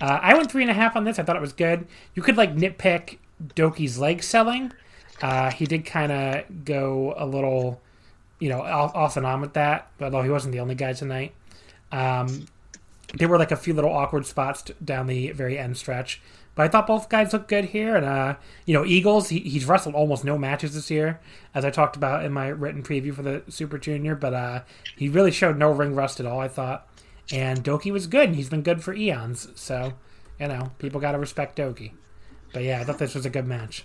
[0.01, 1.19] Uh, I went three and a half on this.
[1.19, 1.87] I thought it was good.
[2.15, 3.19] You could like nitpick
[3.55, 4.73] Douki's leg selling,
[5.23, 7.81] uh, he did kind of go a little,
[8.39, 11.33] you know, off, off, and on with that, although he wasn't the only guy tonight.
[11.91, 12.47] Um,
[13.15, 16.21] there were like a few little awkward spots down the very end stretch,
[16.59, 17.95] but I thought both guys looked good here.
[17.95, 18.35] And uh,
[18.67, 21.21] you know, Eagles, he, he's wrestled almost no matches this year,
[21.55, 24.17] as I talked about in my written preview for the Super Junior.
[24.17, 24.63] But uh,
[24.97, 26.41] he really showed no ring rust at all.
[26.41, 26.89] I thought,
[27.33, 29.47] and Douki was good, and he's been good for eons.
[29.55, 29.93] So,
[30.41, 31.93] you know, people got to respect Douki.
[32.53, 33.85] But yeah, I thought this was a good match.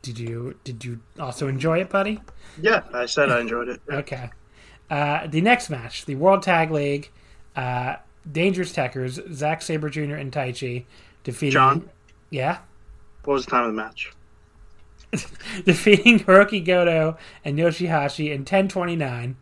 [0.00, 2.18] Did you did you also enjoy it, buddy?
[2.58, 3.82] Yeah, I said I enjoyed it.
[3.92, 4.30] okay.
[4.88, 7.10] Uh, the next match, the World Tag League,
[7.54, 7.96] uh,
[8.30, 10.14] Dangerous Tekkers, Zack Sabre Jr.
[10.14, 10.86] and Taichi
[11.26, 11.52] defeating.
[11.52, 11.90] John.
[12.30, 12.58] Yeah.
[13.24, 14.12] What was the time of the match?
[15.64, 19.34] defeating Hiroki Goto and Yoshihashi in 10:29.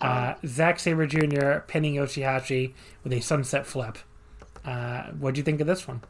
[0.00, 1.60] Uh, Zack Sabre Jr.
[1.66, 3.98] pinning Yoshihashi with a sunset flip.
[4.64, 6.02] Uh, what do you think of this one?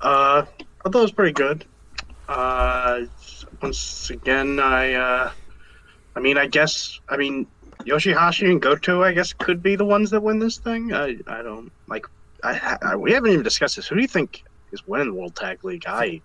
[0.00, 0.44] Uh,
[0.84, 1.64] I thought it was pretty good.
[2.28, 3.02] Uh,
[3.62, 5.30] once again, I, uh,
[6.16, 7.46] I mean, I guess, I mean,
[7.84, 10.92] Yoshihashi and Goto, I guess, could be the ones that win this thing.
[10.92, 12.06] I, I don't like.
[12.52, 13.86] I, I we haven't even discussed this.
[13.88, 15.84] Who do you think is winning the World Tag League?
[15.86, 16.20] I,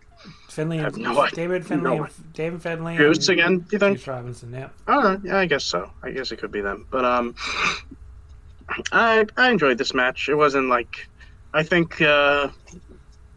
[0.49, 1.35] Finlay I and have no idea.
[1.35, 3.97] David Finlay, No and, David Finlay, Goose and again, do you think?
[3.97, 4.53] Juice Robinson.
[4.53, 4.69] Yeah.
[4.87, 5.19] Know.
[5.23, 5.91] Yeah, I guess so.
[6.03, 6.85] I guess it could be them.
[6.91, 7.35] But um,
[8.91, 10.29] I I enjoyed this match.
[10.29, 11.07] It wasn't like
[11.53, 12.49] I think uh,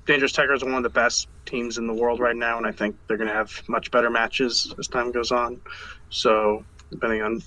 [0.06, 2.72] Dangerous Tekkers are one of the best teams in the world right now, and I
[2.72, 5.60] think they're going to have much better matches as time goes on.
[6.10, 7.42] So depending on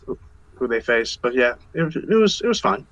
[0.55, 2.85] who they face, but yeah, it, was- it was it was fine.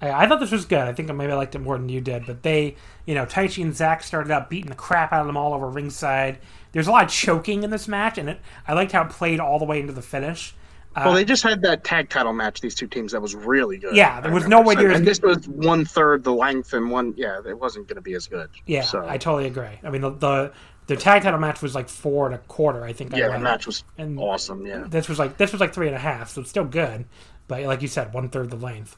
[0.00, 0.80] I, I thought this was good.
[0.80, 2.26] I think maybe I liked it more than you did.
[2.26, 2.76] But they,
[3.06, 5.68] you know, Taichi and Zack started out beating the crap out of them all over
[5.68, 6.38] ringside.
[6.72, 9.40] There's a lot of choking in this match, and it, I liked how it played
[9.40, 10.54] all the way into the finish.
[10.96, 12.60] well, uh, they just had that tag title match.
[12.60, 13.94] These two teams that was really good.
[13.94, 16.90] Yeah, there was no way there was- And this was one third the length and
[16.90, 17.14] one.
[17.16, 18.50] Yeah, it wasn't going to be as good.
[18.66, 19.78] Yeah, So I totally agree.
[19.84, 20.52] I mean, the, the
[20.86, 22.84] the tag title match was like four and a quarter.
[22.84, 23.14] I think.
[23.14, 24.66] I yeah, the match was And- awesome.
[24.66, 24.84] Yeah.
[24.86, 27.06] This was like this was like three and a half, so it's still good.
[27.48, 28.96] But like you said, one third the length.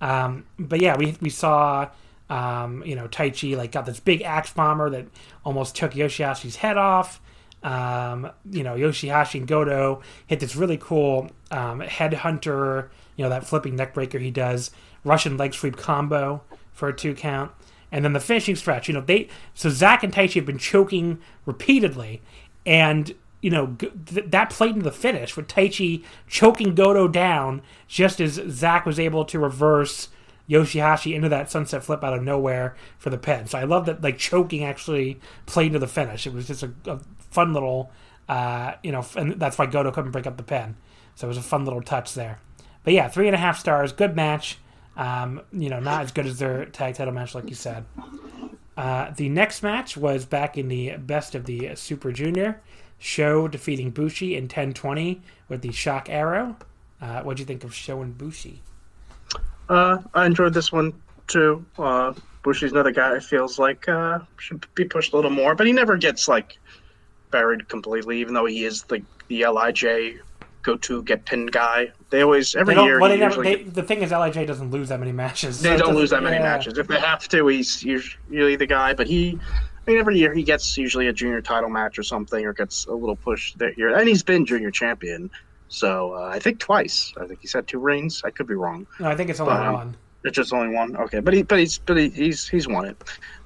[0.00, 1.88] Um, but yeah, we we saw
[2.28, 5.06] um, you know Taichi like got this big axe bomber that
[5.44, 7.20] almost took Yoshihashi's head off.
[7.62, 12.88] Um, you know Yoshihashi and Goto hit this really cool um, headhunter.
[13.16, 14.70] You know that flipping neck breaker he does
[15.04, 16.42] Russian leg sweep combo
[16.72, 17.52] for a two count.
[17.92, 21.18] And then the finishing stretch, you know, they so Zack and Taichi have been choking
[21.46, 22.20] repeatedly,
[22.66, 28.20] and you know th- that played into the finish with Taichi choking Goto down just
[28.20, 30.08] as Zack was able to reverse
[30.48, 33.46] Yoshihashi into that sunset flip out of nowhere for the pin.
[33.46, 36.26] So I love that like choking actually played into the finish.
[36.26, 37.90] It was just a, a fun little,
[38.28, 40.76] uh, you know, f- and that's why Goto couldn't break up the pin.
[41.16, 42.38] So it was a fun little touch there.
[42.84, 44.58] But yeah, three and a half stars, good match.
[44.96, 47.84] Um, you know, not as good as their tag title match, like you said.
[48.76, 52.60] Uh, the next match was back in the best of the Super Junior.
[52.98, 56.56] Sho defeating Bushi in 1020 with the shock arrow.
[57.00, 58.62] Uh, what'd you think of Sho and Bushi?
[59.68, 60.92] Uh, I enjoyed this one
[61.26, 61.64] too.
[61.78, 65.72] Uh, Bushi's another guy feels like uh, should be pushed a little more, but he
[65.72, 66.58] never gets like
[67.30, 68.20] buried completely.
[68.20, 69.84] Even though he is like the Lij
[70.62, 74.02] go-to get pinned guy, they always every They year well, they never, they, the thing
[74.02, 75.60] is, Lij doesn't lose that many matches.
[75.60, 76.42] they it don't lose that many yeah.
[76.42, 76.78] matches.
[76.78, 78.94] If they have to, he's usually the guy.
[78.94, 79.38] But he,
[79.86, 82.86] I mean, every year he gets usually a junior title match or something, or gets
[82.86, 85.30] a little push there here, and he's been junior champion.
[85.68, 87.12] So uh, I think twice.
[87.20, 88.22] I think he's had two reigns.
[88.24, 88.86] I could be wrong.
[89.00, 89.96] No, I think it's only Um, one.
[90.24, 90.96] It's just only one.
[90.96, 92.96] Okay, but he, but he's, but he, he's, he's won it.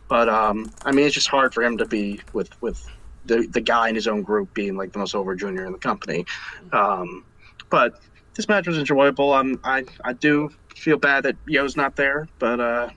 [0.09, 2.85] But um, I mean, it's just hard for him to be with with
[3.27, 5.79] the the guy in his own group being like the most over junior in the
[5.79, 6.25] company.
[6.73, 7.25] Um,
[7.69, 8.01] but
[8.35, 9.33] this match was enjoyable.
[9.35, 12.89] Um, I I do feel bad that Yoh's not there, but uh,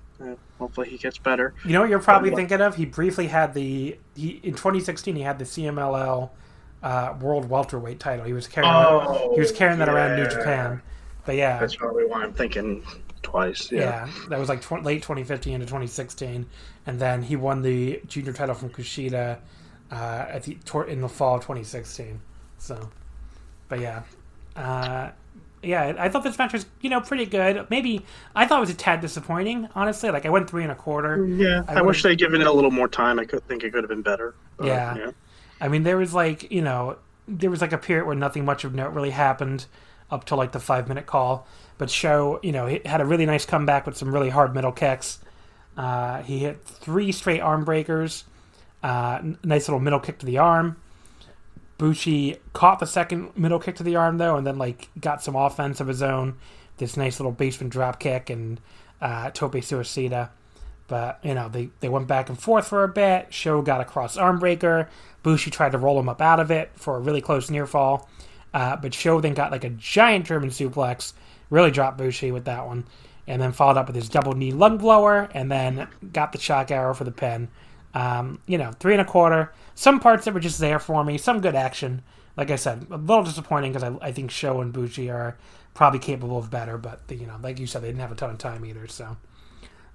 [0.63, 1.53] hopefully he gets better.
[1.65, 2.37] You know what you're probably What?
[2.37, 2.75] thinking of?
[2.75, 6.29] He briefly had the he in 2016 he had the CMLL
[6.81, 8.25] uh, World Welterweight title.
[8.25, 10.27] He was carrying Oh, that, he was carrying that around New.
[10.29, 10.81] Japan.
[11.25, 12.83] But yeah, That's probably why I'm thinking
[13.21, 13.71] twice.
[13.71, 13.79] Yeah.
[14.07, 16.45] yeah, that was like tw- late 2015 into 2016,
[16.85, 19.39] and then he won the junior title from Kushida
[19.91, 20.57] uh, at the
[20.87, 22.19] in the fall of 2016.
[22.57, 22.89] So,
[23.69, 24.03] but yeah,
[24.55, 25.11] uh,
[25.63, 27.67] yeah, I thought this match was you know pretty good.
[27.69, 28.05] Maybe
[28.35, 30.09] I thought it was a tad disappointing, honestly.
[30.09, 31.25] Like I went three and a quarter.
[31.25, 33.19] Yeah, I I, wish they'd given it a little more time.
[33.19, 34.35] I could think it could have been better.
[34.57, 35.11] But, Yeah.
[35.61, 36.97] I mean, there was like you know,
[37.27, 39.65] there was like a period where nothing much of note really happened
[40.11, 41.47] up to like the five minute call.
[41.77, 44.71] But Sho, you know, he had a really nice comeback with some really hard middle
[44.71, 45.19] kicks.
[45.75, 48.25] Uh, he hit three straight arm breakers.
[48.83, 50.77] Uh, nice little middle kick to the arm.
[51.83, 55.35] Bushi caught the second middle kick to the arm though, and then like got some
[55.35, 56.35] offense of his own.
[56.77, 58.61] This nice little basement drop kick and
[59.01, 60.29] uh, tope suicida.
[60.87, 63.33] But you know they, they went back and forth for a bit.
[63.33, 64.87] Sho got a cross arm breaker.
[65.23, 68.09] Bushi tried to roll him up out of it for a really close near fall.
[68.53, 71.11] Uh, but Sho then got like a giant German suplex,
[71.49, 72.85] really dropped Bushi with that one,
[73.27, 76.71] and then followed up with his double knee lung blower, and then got the shock
[76.71, 77.49] arrow for the pin.
[77.93, 79.53] Um, you know, three and a quarter.
[79.75, 81.17] Some parts that were just there for me.
[81.17, 82.01] Some good action.
[82.35, 85.37] Like I said, a little disappointing because I, I think Sho and Bushi are
[85.73, 88.31] probably capable of better, but you know, like you said, they didn't have a ton
[88.31, 88.87] of time either.
[88.87, 89.17] So.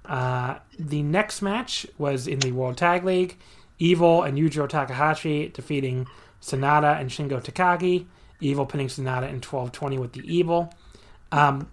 [0.05, 3.37] Uh, the next match was in the World Tag League.
[3.77, 6.07] Evil and Yujiro Takahashi defeating
[6.41, 8.05] Sanada and Shingo Takagi.
[8.41, 10.73] Evil pinning Sanada in 12-20 with the Evil.
[11.31, 11.69] Um,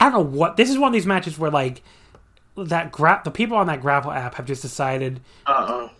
[0.00, 0.56] I don't know what...
[0.56, 1.82] This is one of these matches where, like,
[2.56, 5.20] that gra- the people on that Grapple app have just decided...
[5.46, 5.90] Uh oh.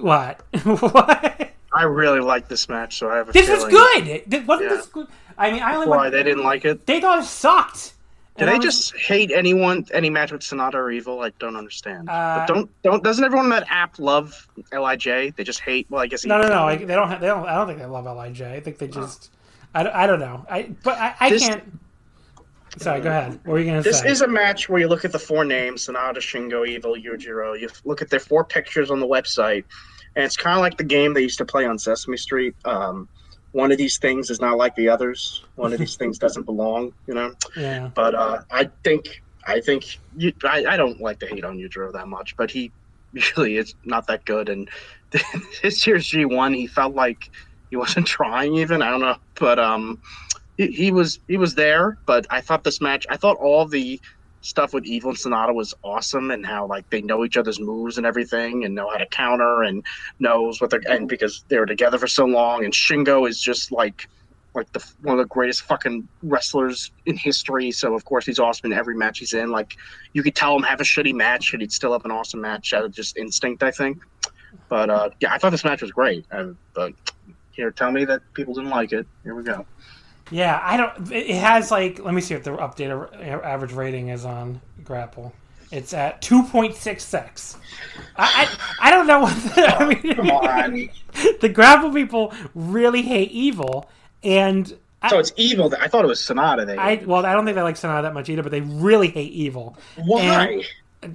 [0.00, 0.42] What?
[0.62, 1.50] what?
[1.72, 4.30] I really like this match, so I have a This was feeling good!
[4.30, 4.76] Th- Wasn't Yeah.
[4.76, 5.08] this good?
[5.36, 6.12] I mean, I only Why went...
[6.12, 6.86] they didn't like it?
[6.86, 7.94] They thought it sucked!
[8.36, 11.20] Do they was- just hate anyone, any match with Sanada or Evil?
[11.20, 12.08] I don't understand.
[12.08, 15.04] Uh, but don't don't doesn't everyone on that app love Lij?
[15.36, 15.86] They just hate.
[15.88, 16.56] Well, I guess No, no, Evil.
[16.56, 16.64] no.
[16.66, 17.08] I, they don't.
[17.08, 17.46] Have, they don't.
[17.46, 18.40] I don't think they love Lij.
[18.42, 19.30] I think they just.
[19.72, 20.44] I, don't- I don't know.
[20.50, 21.62] I but I, I This- can't.
[22.78, 23.00] Sorry.
[23.00, 23.32] Go ahead.
[23.44, 23.90] What were you gonna say?
[23.90, 27.58] This is a match where you look at the four names: Sanada, Shingo, Evil, Yujiro.
[27.58, 29.64] You look at their four pictures on the website,
[30.16, 32.54] and it's kind of like the game they used to play on Sesame Street.
[32.64, 33.08] Um,
[33.52, 35.44] one of these things is not like the others.
[35.54, 37.32] One of these things doesn't belong, you know.
[37.56, 37.90] Yeah.
[37.94, 41.92] But uh, I think I think you, I, I don't like to hate on Yujiro
[41.92, 42.72] that much, but he
[43.36, 44.48] really is not that good.
[44.48, 44.68] And
[45.62, 47.30] this year's G one, he felt like
[47.70, 48.82] he wasn't trying even.
[48.82, 50.00] I don't know, but um,
[50.56, 51.98] he, was he was there.
[52.06, 54.00] But I thought this match, I thought all the
[54.40, 57.96] stuff with Evil and Sanada was awesome, and how like they know each other's moves
[57.96, 59.84] and everything, and know how to counter, and
[60.18, 63.72] knows what they're and because they were together for so long, and Shingo is just
[63.72, 64.08] like
[64.54, 67.70] like the one of the greatest fucking wrestlers in history.
[67.70, 69.50] So of course he's awesome in every match he's in.
[69.50, 69.76] Like
[70.12, 72.72] you could tell him have a shitty match and he'd still have an awesome match
[72.72, 73.98] out of just instinct, I think.
[74.68, 76.24] But uh, yeah, I thought this match was great.
[76.30, 76.92] Uh, but
[77.50, 79.06] here, tell me that people didn't like it.
[79.24, 79.66] Here we go.
[80.30, 81.12] Yeah, I don't.
[81.12, 81.98] It has like.
[81.98, 85.32] Let me see what the updated average rating is on Grapple.
[85.70, 87.56] It's at two point six six.
[88.16, 88.48] I,
[88.80, 89.36] I I don't know what.
[89.54, 90.90] The, I oh, mean, Come on.
[91.40, 93.90] the Grapple people really hate evil,
[94.22, 94.66] and
[95.10, 95.72] So it's evil.
[95.80, 96.66] I thought it was Sanada.
[96.66, 99.08] They I well, I don't think they like Sanada that much either, but they really
[99.08, 99.76] hate evil.
[99.96, 100.48] why?
[100.48, 100.64] And-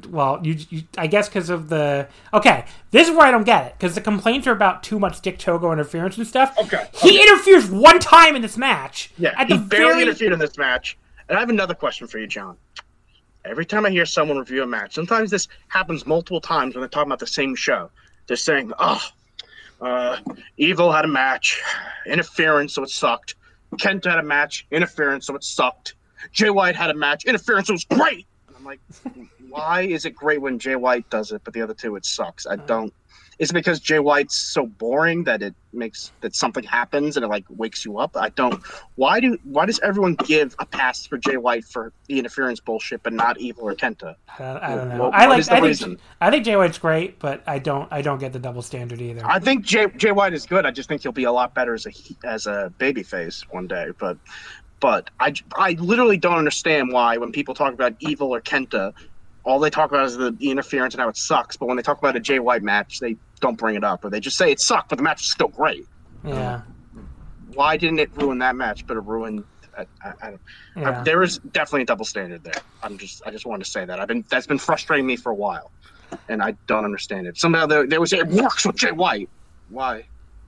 [0.09, 2.65] well, you, you I guess because of the okay.
[2.91, 5.37] This is where I don't get it because the complaints are about too much Dick
[5.37, 6.55] Togo interference and stuff.
[6.57, 7.21] Okay, he okay.
[7.21, 9.11] interferes one time in this match.
[9.17, 10.97] yeah, at he the barely very interfered in this match.
[11.27, 12.57] And I have another question for you, John.
[13.45, 16.89] Every time I hear someone review a match, sometimes this happens multiple times when they're
[16.89, 17.89] talking about the same show.
[18.27, 19.01] They're saying, "Oh,
[19.81, 20.17] uh,
[20.57, 21.61] Evil had a match,
[22.05, 23.35] interference, so it sucked.
[23.79, 25.95] Kent had a match, interference, so it sucked.
[26.31, 28.79] Jay White had a match, interference, so it was great." And I'm like,
[29.49, 32.45] why is it great when Jay White does it, but the other two it sucks?
[32.45, 32.55] I uh.
[32.57, 32.93] don't.
[33.39, 37.29] Is it because Jay White's so boring that it makes that something happens and it
[37.29, 38.17] like wakes you up?
[38.17, 38.61] I don't.
[38.95, 43.01] Why do why does everyone give a pass for Jay White for the interference bullshit,
[43.01, 44.15] but not Evil or Kenta?
[44.37, 45.03] I don't, I don't know.
[45.05, 45.39] What- I like.
[45.39, 45.67] is the I think.
[45.67, 45.99] reason?
[46.19, 47.87] I think Jay White's great, but I don't.
[47.93, 49.25] I don't get the double standard either.
[49.25, 50.65] I think Jay Jay White is good.
[50.65, 51.91] I just think he'll be a lot better as a
[52.25, 53.91] as a babyface one day.
[53.97, 54.17] But
[54.79, 58.93] but I I literally don't understand why when people talk about Evil or Kenta,
[59.49, 61.57] all they talk about is the, the interference and how it sucks.
[61.57, 64.09] But when they talk about a Jay White match, they don't bring it up, or
[64.09, 65.87] they just say it sucked, but the match is still great.
[66.23, 66.61] yeah.
[67.55, 69.43] Why didn't it ruin that match, but it ruined?
[69.75, 70.33] I, I, I.
[70.75, 71.03] Yeah.
[71.03, 72.61] There is definitely a double standard there.
[72.83, 73.99] I'm just I just wanted to say that.
[73.99, 75.71] I've been that's been frustrating me for a while,
[76.29, 77.37] and I don't understand it.
[77.37, 79.29] Somehow there, there was it works with Jay White.
[79.69, 80.05] Why?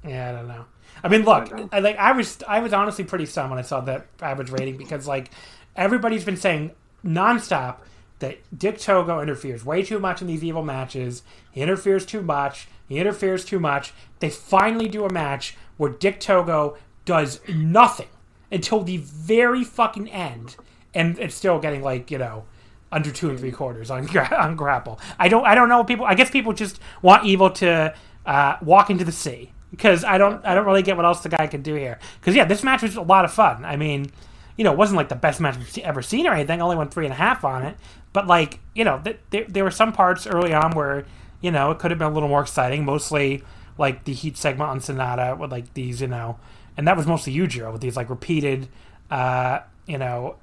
[0.08, 0.66] Yeah, I don't know.
[1.04, 3.64] I mean, look, I I, like I was, I was honestly pretty stunned when I
[3.64, 5.32] saw that average rating because like
[5.76, 6.72] everybody's been saying
[7.04, 7.78] nonstop
[8.22, 11.22] that Dick Togo interferes way too much in these evil matches.
[11.52, 12.68] He interferes too much.
[12.88, 13.94] He interferes too much.
[14.20, 18.08] They finally do a match where Dick Togo does nothing
[18.52, 20.56] until the very fucking end,
[20.94, 22.46] and it's still getting like you know
[22.92, 25.00] under two and three quarters on on grapple.
[25.20, 26.06] I don't I don't know people.
[26.06, 27.94] I guess people just want evil to
[28.26, 31.30] uh, walk into the sea because I don't I don't really get what else the
[31.30, 32.00] guy can do here.
[32.20, 33.66] Because yeah, this match was a lot of fun.
[33.66, 34.12] I mean,
[34.58, 36.60] you know, it wasn't like the best match we've ever seen or anything.
[36.62, 37.76] I Only went three and a half on it,
[38.14, 41.06] but like you know, th- there there were some parts early on where
[41.42, 42.86] you know it could have been a little more exciting.
[42.86, 43.44] Mostly
[43.78, 46.38] like the heat segment on Sanada with like these you know,
[46.78, 48.68] and that was mostly Yujiro with these like repeated
[49.10, 50.36] uh, you know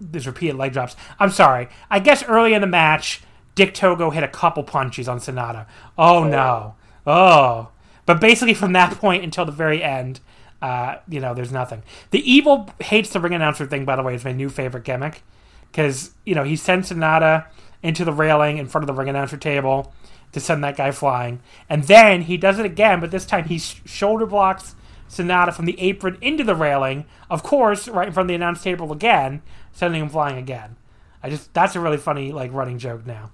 [0.00, 0.96] these repeated leg drops.
[1.18, 1.68] I'm sorry.
[1.90, 3.22] I guess early in the match,
[3.54, 5.66] Dick Togo hit a couple punches on Sanada.
[5.96, 6.74] Oh no.
[7.06, 7.68] Oh.
[8.04, 10.20] But basically from that point until the very end,
[10.62, 11.82] uh, you know, there's nothing.
[12.12, 15.22] The evil hates the ring announcer thing, by the way, is my new favorite gimmick.
[15.70, 17.46] Because, you know, he sends Sanada
[17.82, 19.92] into the railing in front of the ring announcer table
[20.30, 21.40] to send that guy flying.
[21.68, 24.76] And then he does it again, but this time he sh- shoulder blocks
[25.08, 28.62] Sanada from the apron into the railing, of course, right in front of the announce
[28.62, 29.42] table again,
[29.72, 30.76] sending him flying again.
[31.22, 33.30] I just that's a really funny like running joke now.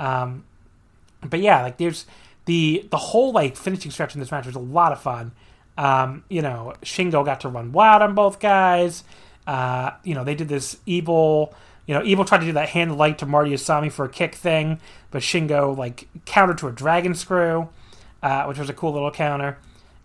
[0.00, 0.44] Um,
[1.22, 2.06] but yeah, like there's
[2.46, 5.32] the the whole like finishing stretch in this match was a lot of fun.
[5.76, 9.04] Um, you know, Shingo got to run wild on both guys.
[9.46, 11.54] Uh, you know, they did this evil.
[11.86, 14.34] You know, Evil tried to do that hand light to Marty Asami for a kick
[14.34, 17.68] thing, but Shingo like countered to a dragon screw,
[18.22, 19.58] uh, which was a cool little counter.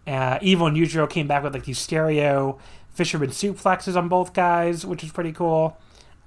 [0.06, 2.60] Uh, Evil and Yujiro came back with like these stereo
[2.90, 5.78] fisherman suplexes on both guys, which is pretty cool.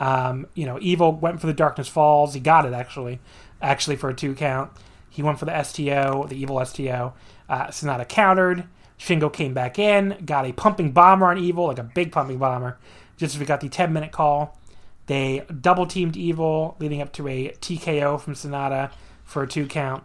[0.01, 2.33] Um, you know, Evil went for the Darkness Falls.
[2.33, 3.21] He got it actually,
[3.61, 4.71] actually for a two count.
[5.11, 7.13] He went for the STO, the Evil STO.
[7.49, 8.65] Uh, Sanada countered.
[9.03, 12.79] Shingo came back in, got a pumping bomber on Evil, like a big pumping bomber.
[13.17, 14.57] Just as we got the 10 minute call,
[15.07, 18.93] they double teamed Evil, leading up to a TKO from Sanada
[19.25, 20.05] for a two count.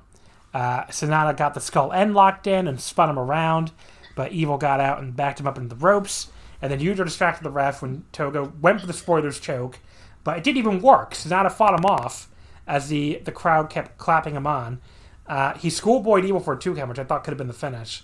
[0.52, 3.72] Uh, Sanada got the skull end locked in and spun him around,
[4.16, 6.30] but Evil got out and backed him up into the ropes.
[6.60, 9.78] And then Yujiro distracted the ref when Togo went for the spoilers choke,
[10.24, 11.14] but it didn't even work.
[11.14, 12.30] Sanada fought him off
[12.66, 14.82] as the, the crowd kept clapping him on.
[15.28, 17.54] Uh, he schoolboyed Evil for a two count, which I thought could have been the
[17.54, 18.04] finish,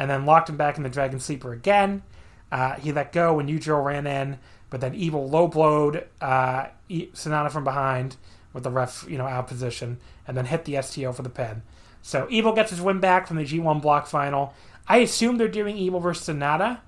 [0.00, 2.02] and then locked him back in the Dragon Sleeper again.
[2.50, 4.38] Uh, he let go when Yujiro ran in,
[4.70, 8.16] but then Evil low blowed uh, Sanada from behind
[8.54, 11.62] with the ref, you know, out position, and then hit the STO for the pin.
[12.00, 14.54] So Evil gets his win back from the G1 block final.
[14.88, 16.80] I assume they're doing Evil versus Sanada,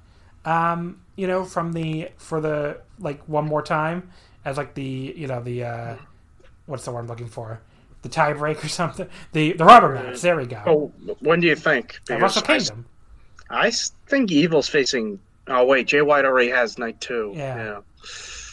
[0.47, 4.11] um, you know, from the for the like one more time
[4.47, 5.97] as like the you know the uh,
[6.65, 7.61] what's the word I'm looking for?
[8.01, 9.07] The tiebreak or something.
[9.33, 10.23] The the rubber match.
[10.23, 10.63] There we go.
[10.67, 12.01] Oh, when do you think?
[12.09, 12.87] At Wrestle Kingdom.
[13.53, 15.19] I, think Evil's facing.
[15.47, 17.33] Oh wait, Jay White already has night two.
[17.35, 17.57] Yeah.
[17.57, 17.81] yeah.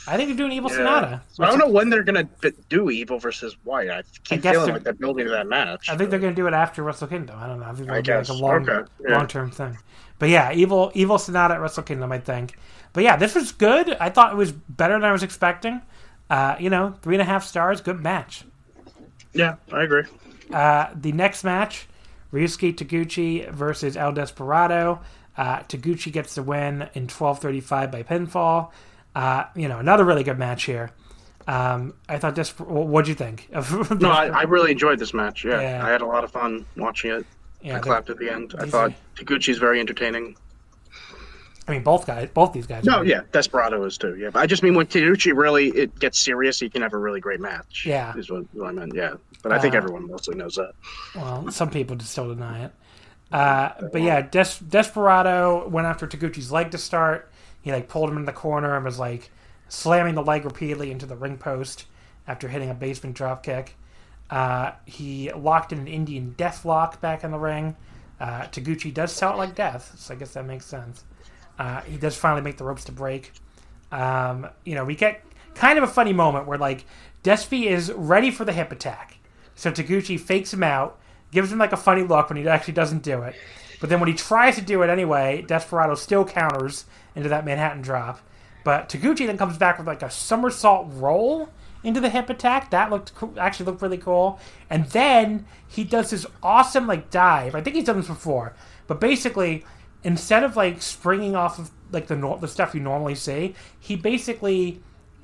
[0.08, 0.78] I think they're doing Evil yeah.
[0.78, 1.22] Sanada.
[1.34, 2.28] So I don't know when they're gonna
[2.68, 3.90] do Evil versus White.
[3.90, 5.90] I keep I feeling like they're building to that match.
[5.90, 7.38] I think they're gonna do it after Wrestle Kingdom.
[7.40, 7.66] I don't know.
[7.66, 8.90] I think they're like a long, okay.
[9.08, 9.18] yeah.
[9.18, 9.78] long term thing.
[10.18, 12.58] But yeah, Evil Evil Sanada at Wrestle Kingdom, I think.
[12.92, 13.96] But yeah, this was good.
[14.00, 15.82] I thought it was better than I was expecting.
[16.30, 18.44] Uh, you know, three and a half stars, good match.
[19.34, 20.04] Yeah, I agree.
[20.52, 21.88] Uh, the next match,
[22.32, 25.02] Ryusuke Taguchi versus El Desperado.
[25.38, 28.72] Uh, Taguchi gets the win in 12:35 by pinfall.
[29.16, 30.92] Uh, you know, another really good match here.
[31.48, 32.52] Um, I thought this.
[32.60, 33.48] What'd you think?
[34.00, 35.44] no, I, I, really enjoyed this match.
[35.44, 37.26] Yeah, yeah, I had a lot of fun watching it.
[37.62, 38.54] Yeah, I clapped at the end.
[38.60, 40.36] I thought Taguchi's very entertaining.
[41.70, 42.84] I mean, both guys, both these guys.
[42.84, 44.16] No, yeah, Desperado is too.
[44.16, 46.98] Yeah, but I just mean when Taguchi really it gets serious, he can have a
[46.98, 47.86] really great match.
[47.86, 48.96] Yeah, is what, what I meant.
[48.96, 50.74] Yeah, but I think uh, everyone mostly knows that.
[51.16, 52.72] Well, some people just still deny it.
[53.32, 57.32] Uh, but yeah, Des- Desperado went after Taguchi's leg to start.
[57.62, 59.30] He like pulled him in the corner and was like
[59.68, 61.86] slamming the leg repeatedly into the ring post
[62.28, 63.76] after hitting a basement drop kick.
[64.32, 67.76] Uh, he locked in an Indian death lock back in the ring.
[68.20, 71.04] Uh, Taguchi does sell it like death, so I guess that makes sense.
[71.60, 73.34] Uh, he does finally make the ropes to break.
[73.92, 75.22] Um, you know, we get
[75.56, 76.86] kind of a funny moment where like
[77.24, 79.18] Despy is ready for the hip attack.
[79.56, 80.98] So Taguchi fakes him out,
[81.32, 83.36] gives him like a funny look when he actually doesn't do it.
[83.82, 86.86] But then when he tries to do it anyway, Desperado still counters
[87.16, 88.22] into that Manhattan drop.
[88.64, 91.50] But Taguchi then comes back with like a somersault roll
[91.84, 92.72] into the hip attack.
[92.72, 94.40] That looked actually looked really cool.
[94.70, 97.56] And then he does this awesome like dive.
[97.56, 98.54] I think he's done this before,
[98.88, 99.66] but basically
[100.04, 104.82] instead of like springing off of like the the stuff you normally see, he basically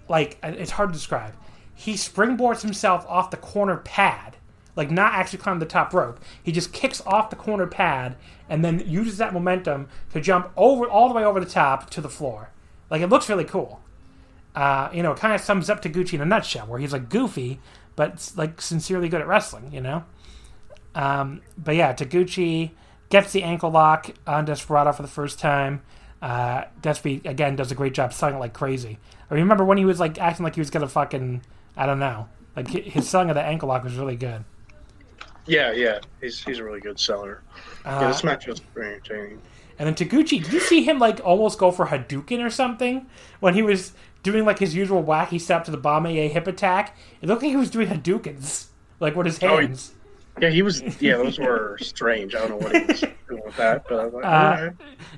[0.08, 1.34] like it's hard to describe.
[1.74, 4.38] He springboards himself off the corner pad,
[4.76, 6.20] like not actually climb the top rope.
[6.42, 8.16] He just kicks off the corner pad
[8.50, 12.02] and then uses that momentum to jump over all the way over the top to
[12.02, 12.50] the floor.
[12.90, 13.82] Like it looks really cool.
[14.56, 17.10] Uh, you know, it kind of sums up Taguchi in a nutshell, where he's like
[17.10, 17.60] goofy,
[17.96, 19.72] but like sincerely good at wrestling.
[19.74, 20.04] You know.
[20.94, 22.72] Um, but yeah, Taguchi
[23.10, 25.82] gets the ankle lock on Desperado for the first time.
[26.22, 29.00] Uh, Despy again does a great job selling it like crazy.
[29.30, 31.42] I remember when he was like acting like he was gonna fucking
[31.78, 34.44] I don't know, like his selling of the ankle lock was really good.
[35.46, 37.44] Yeah, yeah, he's he's a really good seller.
[37.86, 39.42] Uh, yeah, this match was very entertaining.
[39.78, 43.08] And then Taguchi, did you see him like almost go for Hadouken or something
[43.42, 43.92] when he was
[44.24, 46.98] doing like his usual wacky step to the Bomaye hip attack?
[47.22, 48.68] It looked like he was doing Hadoukens,
[49.00, 49.94] like with his hands.
[49.94, 50.05] Oh,
[50.42, 50.82] yeah, he was.
[51.02, 52.36] Yeah, those were strange.
[52.36, 54.70] I don't know what he was doing with that, but I was like, uh,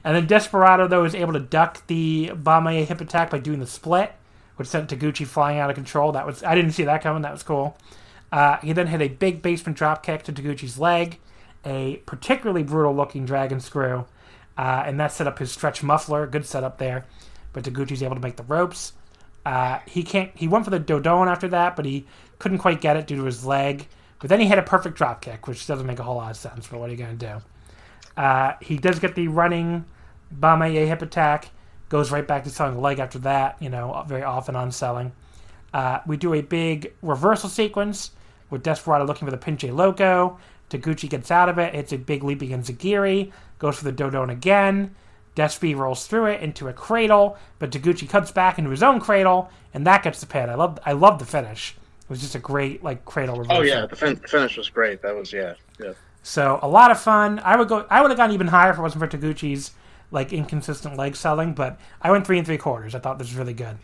[0.03, 3.67] And then Desperado though was able to duck the Bomaye hip attack by doing the
[3.67, 4.13] split,
[4.57, 6.11] which sent Taguchi flying out of control.
[6.11, 7.23] That was I didn't see that coming.
[7.23, 7.77] That was cool.
[8.31, 11.19] Uh, he then hit a big basement drop kick to Taguchi's leg,
[11.65, 14.05] a particularly brutal looking dragon screw,
[14.57, 16.27] uh, and that set up his stretch muffler.
[16.27, 17.05] Good setup there.
[17.53, 18.93] But Taguchi's able to make the ropes.
[19.45, 20.29] Uh, he can't.
[20.35, 22.05] He went for the Dodon after that, but he
[22.37, 23.87] couldn't quite get it due to his leg.
[24.19, 26.37] But then he had a perfect drop kick, which doesn't make a whole lot of
[26.37, 26.67] sense.
[26.67, 28.21] But what are you going to do?
[28.21, 29.85] Uh, he does get the running
[30.35, 31.49] Bomaye hip attack.
[31.89, 33.57] Goes right back to selling the leg after that.
[33.61, 35.11] You know, very often on selling.
[35.73, 38.11] Uh, we do a big reversal sequence
[38.49, 40.39] with Desperado looking for the Pinche Loco.
[40.69, 44.29] Taguchi gets out of it, hits a big leap against Zagiri, goes for the Dodon
[44.29, 44.95] again.
[45.35, 49.51] Despy rolls through it into a cradle, but Taguchi cuts back into his own cradle,
[49.73, 50.49] and that gets the pin.
[50.49, 51.75] I love I love the finish.
[52.07, 53.57] It was just a great like cradle reversal.
[53.57, 55.01] Oh yeah, the fin- finish was great.
[55.01, 55.91] That was yeah, yeah.
[56.23, 57.39] So a lot of fun.
[57.43, 57.85] I would go.
[57.89, 59.71] I would have gone even higher if it wasn't for Taguchi's
[60.09, 62.95] like inconsistent leg selling, but I went three and three quarters.
[62.95, 63.77] I thought this was really good.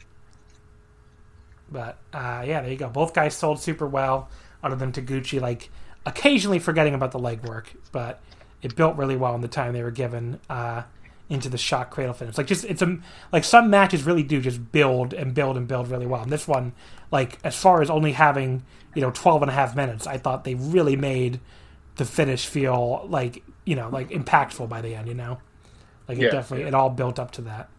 [1.69, 2.87] But uh, yeah, there you go.
[2.87, 4.29] Both guys sold super well
[4.63, 5.69] other than Taguchi like
[6.05, 8.21] occasionally forgetting about the leg work, but
[8.61, 10.83] it built really well in the time they were given uh,
[11.29, 12.37] into the shock cradle finish.
[12.37, 12.97] Like just it's a
[13.31, 16.21] like some matches really do just build and build and build really well.
[16.23, 16.73] And this one,
[17.13, 18.63] like as far as only having
[18.95, 21.39] you know 12 and a half minutes, I thought they really made
[21.95, 25.07] the finish feel like you know like impactful by the end.
[25.07, 25.37] You know,
[26.07, 26.69] like it yeah, definitely yeah.
[26.69, 27.69] it all built up to that.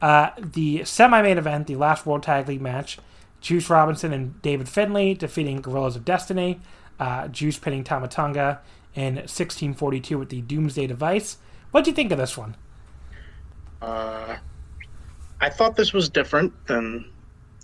[0.00, 2.98] Uh, the semi-main event, the last World Tag League match,
[3.40, 6.60] Juice Robinson and David Finlay defeating Guerrillas of Destiny.
[7.00, 8.60] uh, Juice pinning Tama Tonga
[8.94, 11.38] in 1642 with the Doomsday device.
[11.70, 12.56] What do you think of this one?
[13.82, 14.36] Uh,
[15.40, 17.10] I thought this was different than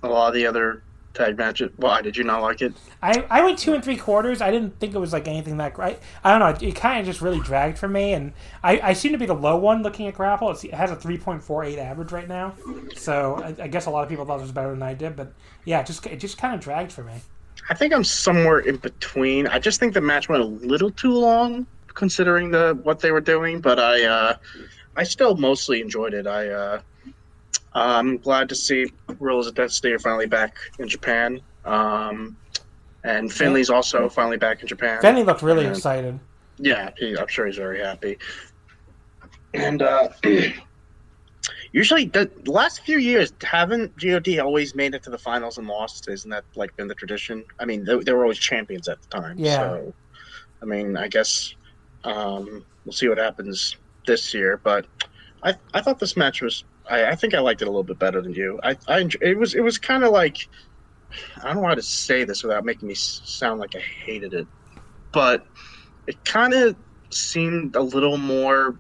[0.03, 0.83] a lot of the other
[1.15, 1.71] tag matches.
[1.77, 2.73] Why did you not like it?
[3.03, 4.41] I, I went two and three quarters.
[4.41, 5.99] I didn't think it was like anything that great.
[6.25, 6.49] I don't know.
[6.49, 8.33] It, it kind of just really dragged for me, and
[8.63, 10.51] I, I seem to be the low one looking at Grapple.
[10.51, 12.55] It's, it has a three point four eight average right now,
[12.97, 15.17] so I, I, guess a lot of people thought it was better than I did.
[15.17, 15.33] But
[15.65, 17.15] yeah, it just it just kind of dragged for me.
[17.71, 19.47] I think I'm somewhere in between.
[19.47, 23.21] I just think the match went a little too long considering the what they were
[23.21, 24.37] doing, but I uh,
[24.97, 26.27] I still mostly enjoyed it.
[26.27, 26.81] I uh,
[27.75, 31.41] I'm glad to see Guerrillas of Destiny are finally back in Japan.
[31.65, 32.37] Um,
[33.05, 35.01] and Finlay's also finally back in Japan.
[35.01, 36.19] Finlay looked really and, excited.
[36.59, 38.19] Yeah, he, I'm sure he's very happy.
[39.55, 40.11] And uh,
[41.73, 46.09] usually, the last few years, haven't God always made it to the finals and lost?
[46.09, 47.45] Isn't that like been the tradition?
[47.59, 49.39] I mean, they, they were always champions at the time.
[49.39, 49.57] Yeah.
[49.57, 49.95] So,
[50.61, 51.55] I mean, I guess
[52.05, 54.61] um, we'll see what happens this year.
[54.63, 54.87] But
[55.43, 57.99] I I thought this match was I, I think I liked it a little bit
[57.99, 58.61] better than you.
[58.63, 60.49] I, I it was it was kind of like
[61.43, 64.47] I don't know how to say this without making me sound like I hated it,
[65.13, 65.47] but
[66.07, 66.77] it kind of
[67.11, 68.77] seemed a little more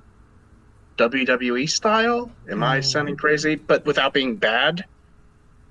[0.98, 2.30] WWE style.
[2.50, 2.64] Am mm.
[2.64, 3.56] I sounding crazy?
[3.56, 4.84] But without being bad.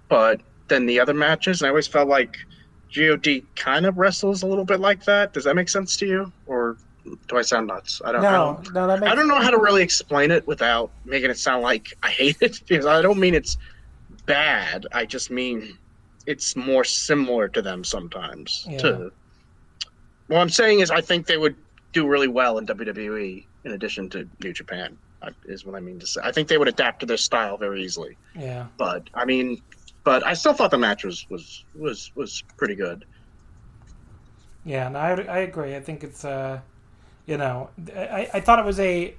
[0.09, 2.38] But then the other matches, and I always felt like
[2.95, 5.34] God kind of wrestles a little bit like that.
[5.34, 6.34] Does that make sense to you?
[6.45, 6.77] Or
[7.28, 8.02] do I sound nuts?
[8.04, 8.22] I don't.
[8.22, 10.91] No, I don't, no, that makes I don't know how to really explain it without
[11.06, 13.58] making it sound like I hate it because I don't mean it's
[14.26, 14.86] bad.
[14.91, 15.78] I just mean
[16.26, 18.66] it's more similar to them sometimes.
[18.70, 18.78] Yeah.
[18.80, 19.12] To
[20.28, 21.56] what I'm saying is, I think they would
[21.93, 24.97] do really well in WWE in addition to New Japan.
[25.45, 26.20] Is what I mean to say.
[26.24, 28.18] I think they would adapt to their style very easily.
[28.36, 28.66] Yeah.
[28.78, 29.62] But I mean,
[30.04, 33.06] but I still thought the match was was was was pretty good.
[34.66, 35.76] Yeah, and I I agree.
[35.76, 36.60] I think it's uh
[37.26, 39.15] you know, I, I thought it was a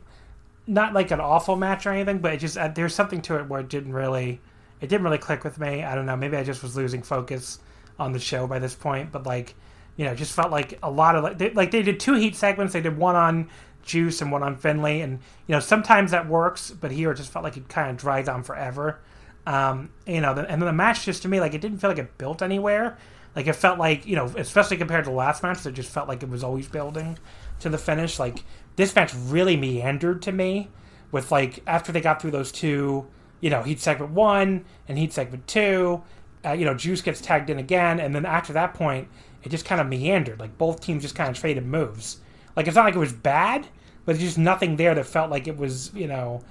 [0.67, 3.49] not like an awful match or anything, but it just uh, there's something to it
[3.49, 4.41] where it didn't really
[4.81, 5.83] it didn't really click with me.
[5.83, 6.17] I don't know.
[6.17, 7.59] Maybe I just was losing focus
[7.99, 9.55] on the show by this point, but like
[9.97, 12.35] you know, just felt like a lot of like they, like they did two heat
[12.37, 12.73] segments.
[12.73, 13.49] They did one on
[13.83, 17.33] Juice and one on Finlay, and you know sometimes that works, but here it just
[17.33, 19.01] felt like it kind of dragged on forever.
[19.47, 21.99] Um, you know, and then the match just to me like it didn't feel like
[21.99, 22.97] it built anywhere.
[23.35, 26.09] Like it felt like you know, especially compared to the last match, it just felt
[26.09, 27.19] like it was always building
[27.63, 28.19] to the finish.
[28.19, 28.45] Like
[28.77, 30.69] this match really meandered to me
[31.11, 33.07] with like after they got through those two,
[33.41, 36.03] you know, heat segment one and heat segment two,
[36.45, 39.09] uh, you know, Juice gets tagged in again, and then after that point,
[39.43, 40.41] it just kind of meandered.
[40.41, 42.19] Like both teams just kind of traded moves.
[42.57, 43.67] Like it's not like it was bad,
[44.05, 46.43] but there's just nothing there that felt like it was, you know,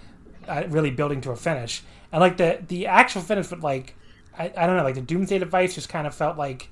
[0.47, 1.84] uh, really building to a finish.
[2.12, 3.95] And like the the actual finish, but like
[4.38, 6.70] I, I don't know, like the Doomsday device just kind of felt like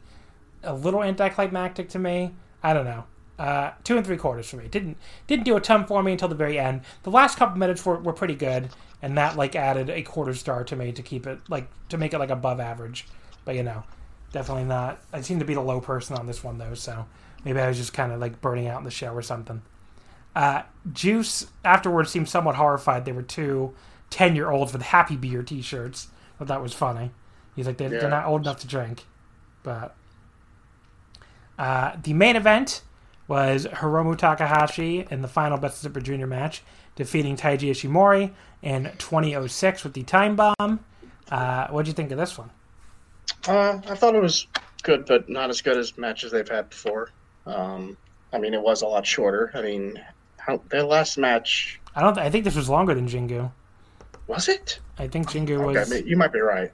[0.63, 2.33] a little anticlimactic to me.
[2.63, 3.05] I don't know.
[3.39, 4.67] Uh, two and three quarters for me.
[4.67, 6.81] Didn't didn't do a ton for me until the very end.
[7.03, 8.69] The last couple minutes were, were pretty good,
[9.01, 12.13] and that like added a quarter star to me to keep it like to make
[12.13, 13.07] it like above average.
[13.45, 13.83] But you know,
[14.33, 14.99] definitely not.
[15.13, 17.05] I seem to be the low person on this one though, so
[17.45, 19.61] maybe I was just kind of like burning out in the show or something.
[20.35, 23.05] Uh, Juice afterwards seemed somewhat horrified.
[23.05, 23.73] They were two
[24.09, 26.07] 10 year olds with Happy Beer t shirts.
[26.37, 27.11] But that was funny.
[27.55, 27.99] He's like, they're, yeah.
[27.99, 29.05] they're not old enough to drink.
[29.63, 29.95] But
[31.57, 32.81] uh, the main event
[33.29, 36.63] was Hiromu Takahashi in the final Best Super Junior match,
[36.95, 38.31] defeating Taiji Ishimori
[38.63, 40.79] in 2006 with the time bomb.
[41.31, 42.49] Uh, what do you think of this one?
[43.47, 44.47] Uh, I thought it was
[44.81, 47.11] good, but not as good as matches they've had before.
[47.45, 47.95] Um,
[48.33, 49.51] I mean, it was a lot shorter.
[49.53, 50.03] I mean,
[50.37, 51.79] how, their last match.
[51.95, 52.15] I don't.
[52.15, 53.51] Th- I think this was longer than Jingu.
[54.27, 54.79] Was it?
[54.97, 55.91] I think Jingu was.
[55.91, 56.71] Okay, you might be right.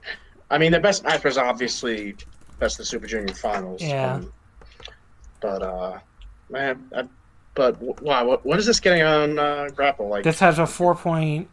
[0.50, 2.16] I mean, the best match was obviously
[2.58, 3.82] best of the Super Junior finals.
[3.82, 4.14] Yeah.
[4.14, 4.32] Um,
[5.40, 5.98] but uh,
[6.50, 6.88] man.
[6.94, 7.08] I,
[7.54, 10.08] but wow, what, what is this getting on uh, Grapple?
[10.08, 11.48] Like this has a four point.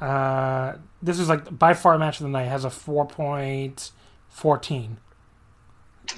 [0.00, 3.92] Uh, this is like by far match of the night has a four point
[4.28, 4.98] fourteen.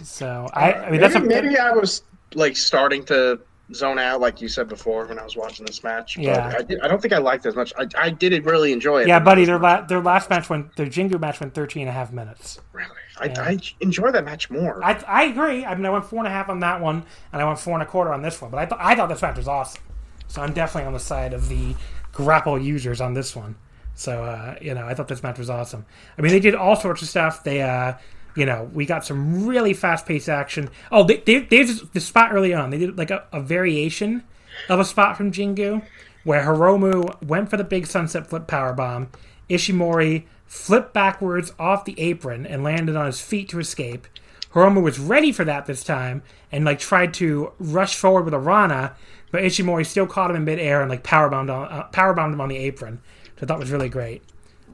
[0.03, 2.03] So I, I mean maybe, that's a, maybe I was
[2.35, 3.41] like starting to
[3.75, 6.17] zone out, like you said before when I was watching this match.
[6.17, 7.73] Yeah, I, did, I don't think I liked it as much.
[7.79, 9.09] I, I did really enjoy it.
[9.09, 11.93] Yeah, buddy, their la- their last match went their Jingu match went 13 and a
[11.93, 12.61] half minutes.
[12.73, 12.89] Really,
[13.19, 13.27] I.
[13.39, 14.83] I enjoy that match more.
[14.85, 15.65] I, I agree.
[15.65, 17.75] I mean, I went four and a half on that one, and I went four
[17.75, 18.51] and a quarter on this one.
[18.51, 19.83] But I thought I thought this match was awesome.
[20.29, 21.75] So I'm definitely on the side of the
[22.13, 23.57] grapple users on this one.
[23.95, 25.87] So uh, you know, I thought this match was awesome.
[26.19, 27.45] I mean, they did all sorts of stuff.
[27.45, 27.95] They uh,
[28.37, 30.69] you know, we got some really fast paced action.
[30.93, 32.71] Oh, they, they, there's the spot early on.
[32.71, 34.23] They did like a, a variation
[34.69, 35.83] of a spot from Jingu
[36.23, 39.11] where Hiromu went for the big sunset flip power bomb.
[39.49, 44.07] Ishimori flipped backwards off the apron and landed on his feet to escape.
[44.53, 48.39] Hiromu was ready for that this time and like tried to rush forward with a
[48.39, 48.95] Rana,
[49.31, 52.49] but Ishimori still caught him in midair and like powerbound on uh, powerbombed him on
[52.49, 53.01] the apron,
[53.39, 54.23] So thought was really great.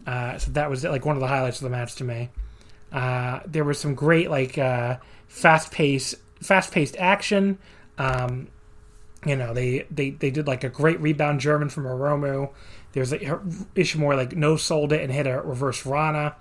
[0.07, 2.31] Uh, so that was like one of the highlights of the match to me.
[2.93, 7.59] Uh, there was some great like uh, fast pace fast paced action.
[7.99, 8.49] Um,
[9.25, 12.51] you know they, they they did like a great rebound German from Hiromu.
[12.93, 16.37] There's like Ishimori like no sold it and hit a reverse Rana.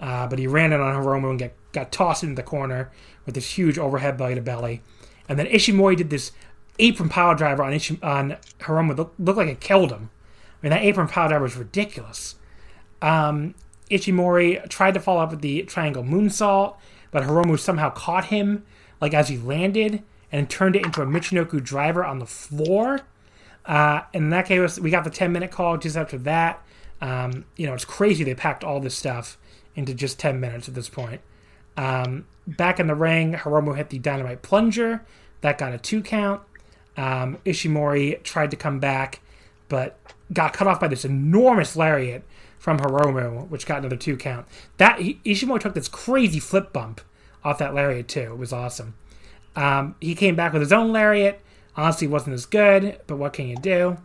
[0.00, 2.90] Uh, but he ran it on Hiromu and get, got tossed into the corner
[3.24, 4.82] with this huge overhead belly to belly.
[5.28, 6.32] And then Ishimori did this
[6.80, 8.96] apron power driver on Ishi, on Hiromu.
[8.96, 10.10] Looked, looked like it killed him.
[10.60, 12.34] I mean, that apron power driver was ridiculous.
[13.00, 13.54] Um,
[13.90, 16.76] Ishimori tried to follow up with the triangle moonsault,
[17.12, 18.64] but Hiromu somehow caught him,
[19.00, 23.00] like as he landed, and turned it into a Michinoku driver on the floor.
[23.64, 26.62] Uh, and that gave us, we got the 10 minute call just after that.
[27.00, 29.38] Um, you know, it's crazy they packed all this stuff
[29.74, 31.20] into just 10 minutes at this point.
[31.76, 35.04] Um, back in the ring, Hiromu hit the dynamite plunger.
[35.40, 36.42] That got a two count.
[36.96, 39.20] Um, Ishimori tried to come back,
[39.68, 39.98] but
[40.32, 42.22] got cut off by this enormous lariat
[42.58, 44.46] from Hiromu, which got another two count.
[44.76, 47.00] That Ishimori took this crazy flip bump
[47.42, 48.32] off that lariat too.
[48.32, 48.94] It was awesome.
[49.56, 51.40] Um, he came back with his own lariat.
[51.76, 53.96] Honestly, wasn't as good, but what can you do?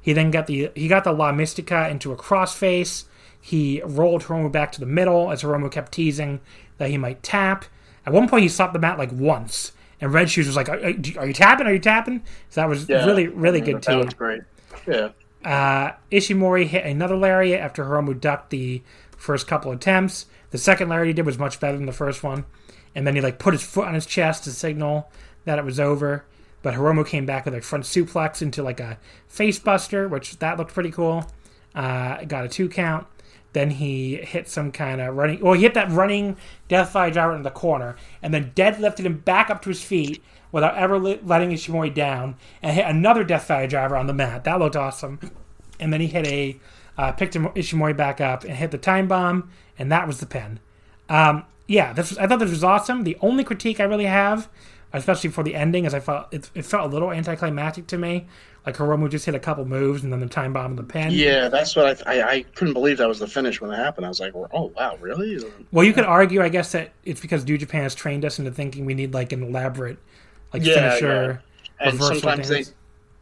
[0.00, 3.06] He then got the he got the La Mistica into a crossface.
[3.40, 6.40] He rolled Hiromu back to the middle as Hiromu kept teasing
[6.78, 7.64] that he might tap.
[8.04, 10.78] At one point, he stopped the mat like once, and Red Shoes was like, "Are,
[10.78, 11.66] are you tapping?
[11.66, 13.92] Are you tapping?" So that was yeah, really, really good too.
[13.92, 14.42] That was great.
[14.86, 15.08] Yeah.
[15.44, 18.82] Uh, Ishimori hit another lariat after Hiromu ducked the
[19.16, 20.26] first couple attempts.
[20.50, 22.44] The second lariat he did was much better than the first one,
[22.94, 25.10] and then he like put his foot on his chest to signal
[25.44, 26.24] that it was over.
[26.66, 28.98] But Hiromu came back with a front suplex into like a
[29.28, 31.24] face buster, which that looked pretty cool.
[31.76, 33.06] Uh, got a two count.
[33.52, 35.40] Then he hit some kind of running.
[35.40, 36.36] Well, he hit that running
[36.66, 40.20] death Deathfire driver in the corner, and then deadlifted him back up to his feet
[40.50, 44.42] without ever letting Ishimori down, and hit another death Deathfire driver on the mat.
[44.42, 45.20] That looked awesome.
[45.78, 46.58] And then he hit a
[46.98, 50.58] uh, picked Ishimori back up and hit the time bomb, and that was the pin.
[51.08, 53.04] Um, yeah, this was, I thought this was awesome.
[53.04, 54.48] The only critique I really have,
[54.92, 58.26] especially for the ending, as I felt it, it felt a little anticlimactic to me.
[58.64, 61.12] Like Hiromu just hit a couple moves and then the time bomb and the pin.
[61.12, 64.06] Yeah, that's what I, I, I couldn't believe that was the finish when it happened.
[64.06, 65.38] I was like, oh wow, really?
[65.70, 68.50] Well, you could argue, I guess, that it's because New Japan has trained us into
[68.50, 69.98] thinking we need like an elaborate,
[70.52, 71.42] like yeah, finisher.
[71.80, 71.88] Yeah.
[71.88, 72.68] And sometimes dance.
[72.68, 72.74] they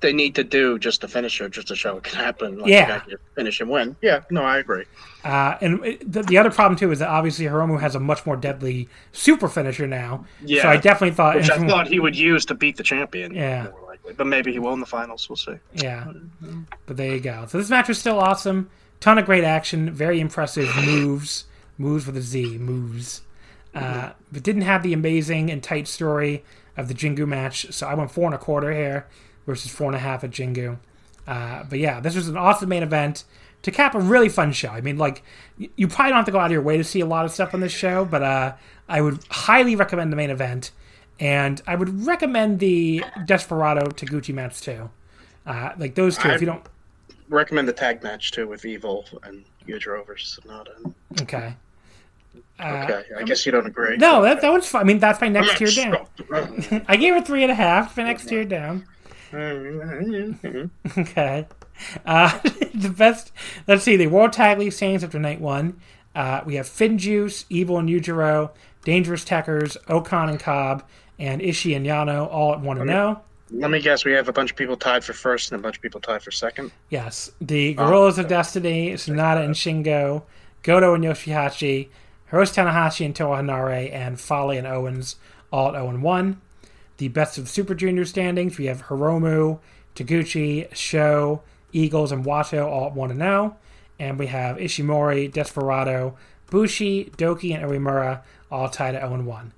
[0.05, 2.59] they need to do just a finisher just to show it can happen.
[2.59, 3.03] Like yeah,
[3.35, 3.97] finish and win.
[4.03, 4.85] Yeah, no, I agree.
[5.25, 8.37] Uh, and the, the, other problem too is that obviously Hiromu has a much more
[8.37, 10.27] deadly super finisher now.
[10.45, 13.35] Yeah, so I definitely thought, which I thought he would use to beat the champion.
[13.35, 15.27] Yeah, more likely, but maybe he will in the finals.
[15.27, 15.57] We'll see.
[15.73, 16.13] Yeah,
[16.85, 17.47] but there you go.
[17.49, 18.69] So this match was still awesome.
[19.01, 19.91] Ton of great action.
[19.91, 21.47] Very impressive moves.
[21.79, 22.59] Moves with a Z.
[22.59, 23.23] Moves.
[23.75, 26.45] Uh, but didn't have the amazing and tight story
[26.77, 27.73] of the Jingu match.
[27.73, 29.07] So I went four and a quarter here
[29.47, 30.79] versus four and a half at Jingu.
[31.27, 33.25] Uh, but yeah, this was an awesome main event
[33.63, 34.69] to cap a really fun show.
[34.69, 35.23] I mean, like
[35.59, 37.31] you probably don't have to go out of your way to see a lot of
[37.31, 38.55] stuff on this show, but uh,
[38.89, 40.71] I would highly recommend the main event,
[41.19, 44.91] and I would recommend the Desperado Taguchi match too.
[45.47, 46.65] Uh, like those two, I'd if you don't
[47.29, 50.93] recommend the tag match too with Evil and Yujiro versus Sanada.
[51.23, 51.55] Okay.
[52.59, 53.97] Uh, okay, I guess you don't agree.
[53.97, 54.83] No, that, that one's fine.
[54.83, 56.07] I mean, that's my next tier down.
[56.89, 57.97] I gave it three and a half.
[57.97, 58.87] My next tier down.
[60.99, 61.47] okay.
[62.07, 62.39] Uh,
[62.75, 63.33] the best.
[63.67, 63.97] Let's see.
[63.97, 65.81] The World Tag League standings after night one.
[66.15, 68.51] Uh, we have Finjuice, Evil and Yujiro,
[68.85, 70.85] Dangerous Tekkers, O-Khan and Cobb,
[71.19, 73.21] and Ishii and Yano all at one and zero.
[73.21, 73.25] Oh.
[73.51, 74.05] Let me guess.
[74.05, 76.23] We have a bunch of people tied for first and a bunch of people tied
[76.23, 76.73] for second.
[76.91, 80.23] Yes, the Guerrillas oh, of Destiny, Sanada and Shingo,
[80.63, 81.89] Goto and Yoshihashi,
[82.33, 85.17] Hiroshi Tanahashi and Toa Henare, and Fale and Owens
[85.53, 86.41] all at 0 and 1
[86.97, 88.59] the best of Super Junior standings.
[88.59, 89.59] We have Hiromu,
[89.95, 91.43] Taguchi, Sho,
[91.73, 93.57] Eagles, and Wato all at 1 0.
[93.99, 96.17] And we have Ishimori, Desperado,
[96.51, 99.53] Bushi, Douki, and Uemura all tied at 0 1.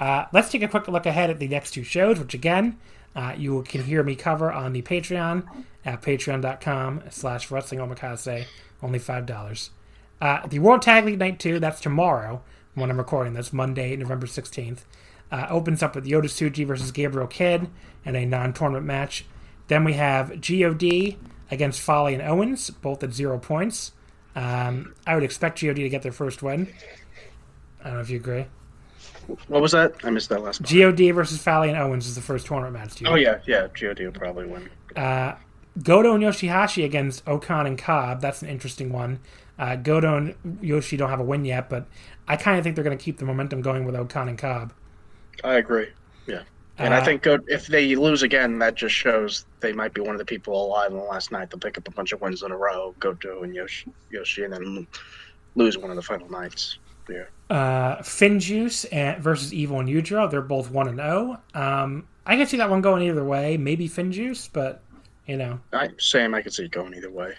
[0.00, 2.78] Uh, let's take a quick look ahead at the next two shows, which again,
[3.14, 5.44] uh, you can hear me cover on the Patreon
[5.84, 8.44] at patreon.com slash wrestling omakase,
[8.82, 9.70] only $5.
[10.20, 12.42] Uh, the World Tag League Night 2, that's tomorrow
[12.74, 13.34] when I'm recording.
[13.34, 14.80] That's Monday, November 16th.
[15.34, 17.68] Uh, opens up with Yota Tsuji versus Gabriel Kidd
[18.04, 19.24] in a non-tournament match.
[19.66, 21.18] Then we have God
[21.50, 23.90] against Fale and Owens, both at zero points.
[24.36, 26.72] Um, I would expect God to get their first win.
[27.80, 28.46] I don't know if you agree.
[29.48, 29.96] What was that?
[30.04, 30.60] I missed that last.
[30.60, 30.70] Part.
[30.70, 33.02] God versus Fale and Owens is the first tournament match.
[33.04, 33.66] Oh yeah, yeah.
[33.74, 34.70] God will probably win.
[34.94, 35.34] Uh,
[35.82, 38.20] Goto and Yoshihashi against O-Khan and Cobb.
[38.20, 39.18] That's an interesting one.
[39.58, 41.88] Uh, Goto and Yoshi don't have a win yet, but
[42.28, 44.72] I kind of think they're going to keep the momentum going with O-Khan and Cobb.
[45.42, 45.88] I agree.
[46.26, 46.42] Yeah.
[46.78, 50.14] And uh, I think if they lose again, that just shows they might be one
[50.14, 51.50] of the people alive in the last night.
[51.50, 54.52] They'll pick up a bunch of wins in a row, Goto and Yoshi, Yoshi and
[54.52, 54.86] then
[55.54, 56.78] lose one of the final nights.
[57.08, 57.24] Yeah.
[57.50, 61.40] Uh, Finjuice and versus Evil and Yujiro, they're both one and zero.
[61.54, 61.62] Oh.
[61.62, 63.56] Um, I can see that one going either way.
[63.56, 64.82] Maybe Finjuice, but
[65.26, 65.60] you know.
[65.72, 66.34] I, same.
[66.34, 67.34] I could see it going either way.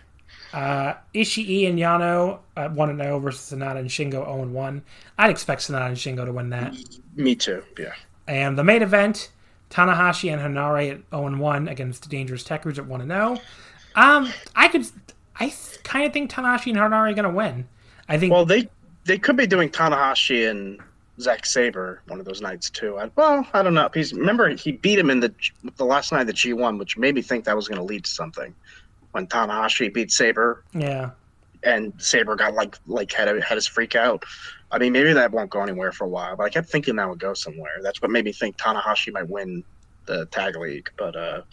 [0.55, 4.53] Uh, Ishii and Yano uh, one and zero oh versus Sanada and Shingo zero and
[4.53, 4.81] one.
[5.17, 6.73] I'd expect Sanada and Shingo to win that.
[7.15, 7.61] Me too.
[7.77, 7.91] Yeah.
[8.27, 9.31] And the main event,
[9.69, 13.37] Tanahashi and Henare at zero and one against the Dangerous Tekkers at one and zero.
[13.95, 14.87] Um, I could,
[15.37, 15.53] I
[15.83, 17.67] kind of think Tanahashi and Henare are going to win.
[18.07, 18.31] I think.
[18.31, 18.69] Well, they
[19.03, 20.79] they could be doing Tanahashi and
[21.19, 22.97] Zack Sabre one of those nights too.
[22.97, 23.89] I, well, I don't know.
[23.93, 25.33] He's remember he beat him in the
[25.75, 27.83] the last night of the G one, which made me think that was going to
[27.83, 28.55] lead to something.
[29.15, 31.11] When Tanahashi beat Sabre, yeah,
[31.63, 34.25] and Sabre got like like had a, had his freak out.
[34.73, 37.07] I mean, maybe that won't go anywhere for a while, but I kept thinking that
[37.07, 37.77] would go somewhere.
[37.81, 39.63] That's what made me think Tanahashi might win
[40.05, 40.89] the tag league.
[40.97, 41.43] But uh,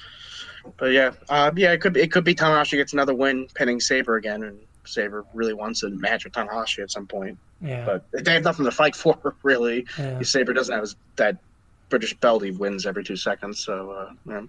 [0.76, 4.16] but yeah, uh, yeah, it could it could be Tanahashi gets another win, pinning Sabre
[4.16, 7.38] again, and Sabre really wants a match with Tanahashi at some point.
[7.60, 7.84] Yeah.
[7.84, 9.86] But they have nothing to fight for, really.
[9.96, 10.20] Yeah.
[10.22, 11.36] Sabre doesn't have his, that
[11.88, 13.64] British belt he wins every two seconds.
[13.64, 14.42] So, uh, yeah,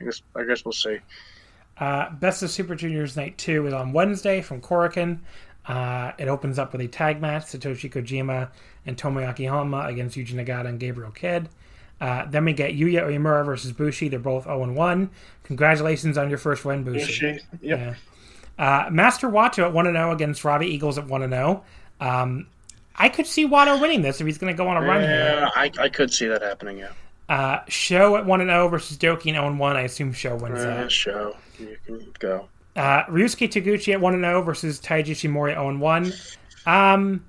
[0.00, 0.98] I guess I guess we'll see.
[1.80, 5.20] Uh, Best of Super Juniors Night 2 is on Wednesday from Korakuen.
[5.66, 8.48] Uh, it opens up with a tag match Satoshi Kojima
[8.86, 11.48] and Tomoaki Honma against Yuji Nagata and Gabriel Kidd.
[12.00, 14.08] Uh, then we get Yuya Uemura versus Bushi.
[14.08, 15.10] They're both 0 1.
[15.44, 17.06] Congratulations on your first win, Bushi.
[17.06, 17.40] Bushi.
[17.60, 17.78] Yep.
[17.78, 17.94] Yeah.
[18.58, 21.64] Uh, Master Wato at 1 0 against Robbie Eagles at 1 0.
[22.00, 22.46] Um,
[22.96, 25.08] I could see Wato winning this if he's going to go on a run yeah,
[25.08, 25.50] here.
[25.54, 26.92] I, I could see that happening, yeah.
[27.28, 29.76] Uh, Sho at 1 0 versus Douki and 0 1.
[29.76, 30.92] I assume Show wins uh, that.
[30.92, 31.36] Sho.
[31.58, 32.48] You can go.
[32.76, 36.12] Uh, Ryusuke Taguchi at 1 0 versus Taiji Ishimori 0 1.
[36.66, 37.24] Um,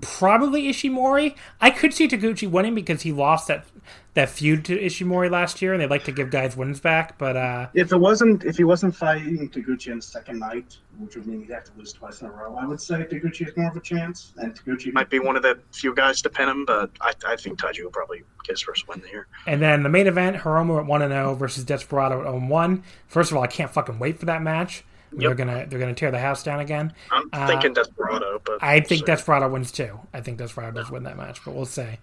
[0.00, 1.34] probably Ishimori.
[1.60, 3.64] I could see Taguchi winning because he lost that
[4.14, 7.16] that feud to Ishimori last year, and they'd like to give guys wins back.
[7.18, 11.16] But uh, if it wasn't if he wasn't fighting Taguchi on the second night, which
[11.16, 13.56] would mean he'd have to lose twice in a row, I would say Taguchi has
[13.56, 14.32] more of a chance.
[14.38, 17.36] And Taguchi might be one of the few guys to pin him, but I, I
[17.36, 19.28] think Taiji will probably get his first win here.
[19.46, 22.48] And then the main event, Hiromu at one and zero oh versus Desperado at 0
[22.48, 22.82] one.
[23.06, 24.84] First of all, I can't fucking wait for that match.
[25.12, 25.20] Yep.
[25.20, 26.92] They're gonna they're gonna tear the house down again.
[27.10, 29.98] I'm uh, thinking Desperado, but I think Desperado wins too.
[30.14, 31.98] I think Desperado does win that match, but we'll see.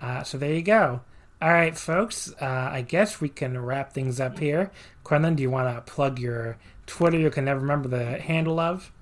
[0.00, 1.00] Uh, so there you go.
[1.42, 2.34] All right, folks.
[2.40, 4.70] Uh, I guess we can wrap things up here.
[5.04, 7.18] Quinlan, do you want to plug your Twitter?
[7.18, 8.92] You can never remember the handle of.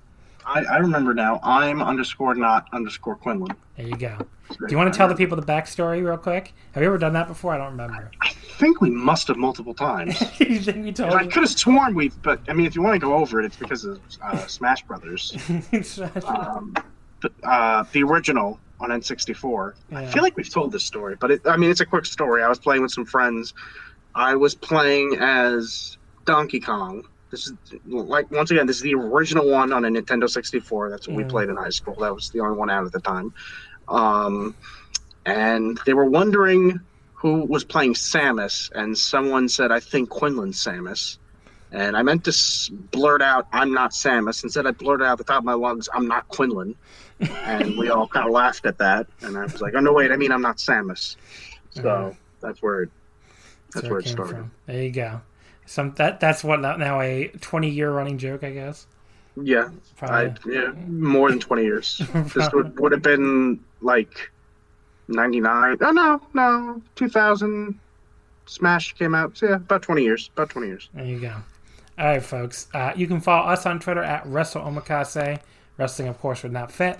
[0.45, 1.41] I, I remember now.
[1.43, 3.55] I'm underscore not underscore Quinlan.
[3.75, 4.17] There you go.
[4.49, 6.53] Do you want to tell the people the backstory real quick?
[6.71, 7.53] Have you ever done that before?
[7.53, 8.09] I don't remember.
[8.21, 10.19] I think we must have multiple times.
[10.39, 12.95] you think you told I could have sworn we've, but I mean, if you want
[12.95, 15.37] to go over it, it's because of uh, Smash Brothers.
[16.25, 16.73] um,
[17.21, 19.73] but, uh, the original on N64.
[19.91, 19.99] Yeah.
[19.99, 22.43] I feel like we've told this story, but it, I mean, it's a quick story.
[22.43, 23.53] I was playing with some friends.
[24.15, 27.03] I was playing as Donkey Kong.
[27.31, 27.53] This is
[27.85, 30.89] like once again, this is the original one on a Nintendo 64.
[30.89, 31.17] That's what yeah.
[31.17, 31.95] we played in high school.
[31.95, 33.33] That was the only one out at the time.
[33.87, 34.55] Um,
[35.25, 36.79] and they were wondering
[37.13, 41.17] who was playing Samus, and someone said, "I think Quinlan Samus."
[41.71, 42.33] And I meant to
[42.91, 46.07] blurt out, "I'm not Samus." Instead, I blurted out the top of my lungs, "I'm
[46.07, 46.75] not Quinlan."
[47.19, 49.07] And we all kind of laughed at that.
[49.21, 50.11] And I was like, "Oh no, wait!
[50.11, 51.15] I mean, I'm not Samus."
[51.71, 52.11] So uh-huh.
[52.41, 52.89] that's where it,
[53.73, 54.35] that's where, where it, it started.
[54.35, 54.51] From.
[54.65, 55.21] There you go.
[55.65, 58.87] Some that that's what now a 20 year running joke, I guess.
[59.41, 59.69] Yeah,
[60.01, 62.01] I, yeah, more than 20 years.
[62.35, 64.31] this would, would have been like
[65.07, 65.77] 99.
[65.81, 67.79] Oh no, no, 2000.
[68.47, 69.37] Smash came out.
[69.37, 70.31] So yeah, about 20 years.
[70.33, 70.89] About 20 years.
[70.93, 71.35] There you go.
[71.99, 72.67] All right, folks.
[72.73, 75.39] Uh, you can follow us on Twitter at Wrestle Omakase.
[75.77, 76.99] Wrestling, of course, would not fit.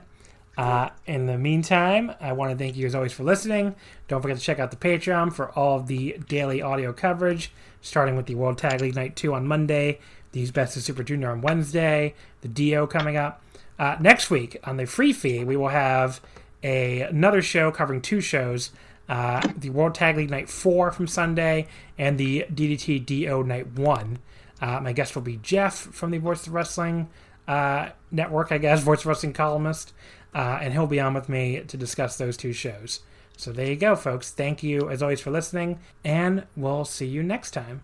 [0.60, 3.76] Uh, in the meantime, I want to thank you as always for listening.
[4.10, 8.18] Don't forget to check out the Patreon for all of the daily audio coverage, starting
[8.18, 10.00] with the World Tag League Night 2 on Monday,
[10.34, 13.42] the Best of Super Junior on Wednesday, the Dio coming up.
[13.80, 16.20] Uh, next week on the free feed, we will have
[16.62, 18.72] a, another show covering two shows
[19.08, 21.68] uh, the World Tag League Night 4 from Sunday
[21.98, 24.20] and the DDT DO Night 1.
[24.60, 27.08] Uh, my guest will be Jeff from the Voice of Wrestling
[27.48, 29.94] uh, network, I guess, Voice of Wrestling columnist
[30.34, 33.02] uh, and he'll be on with me to discuss those two shows.
[33.38, 34.32] So there you go, folks.
[34.32, 37.84] Thank you as always for listening, and we'll see you next time.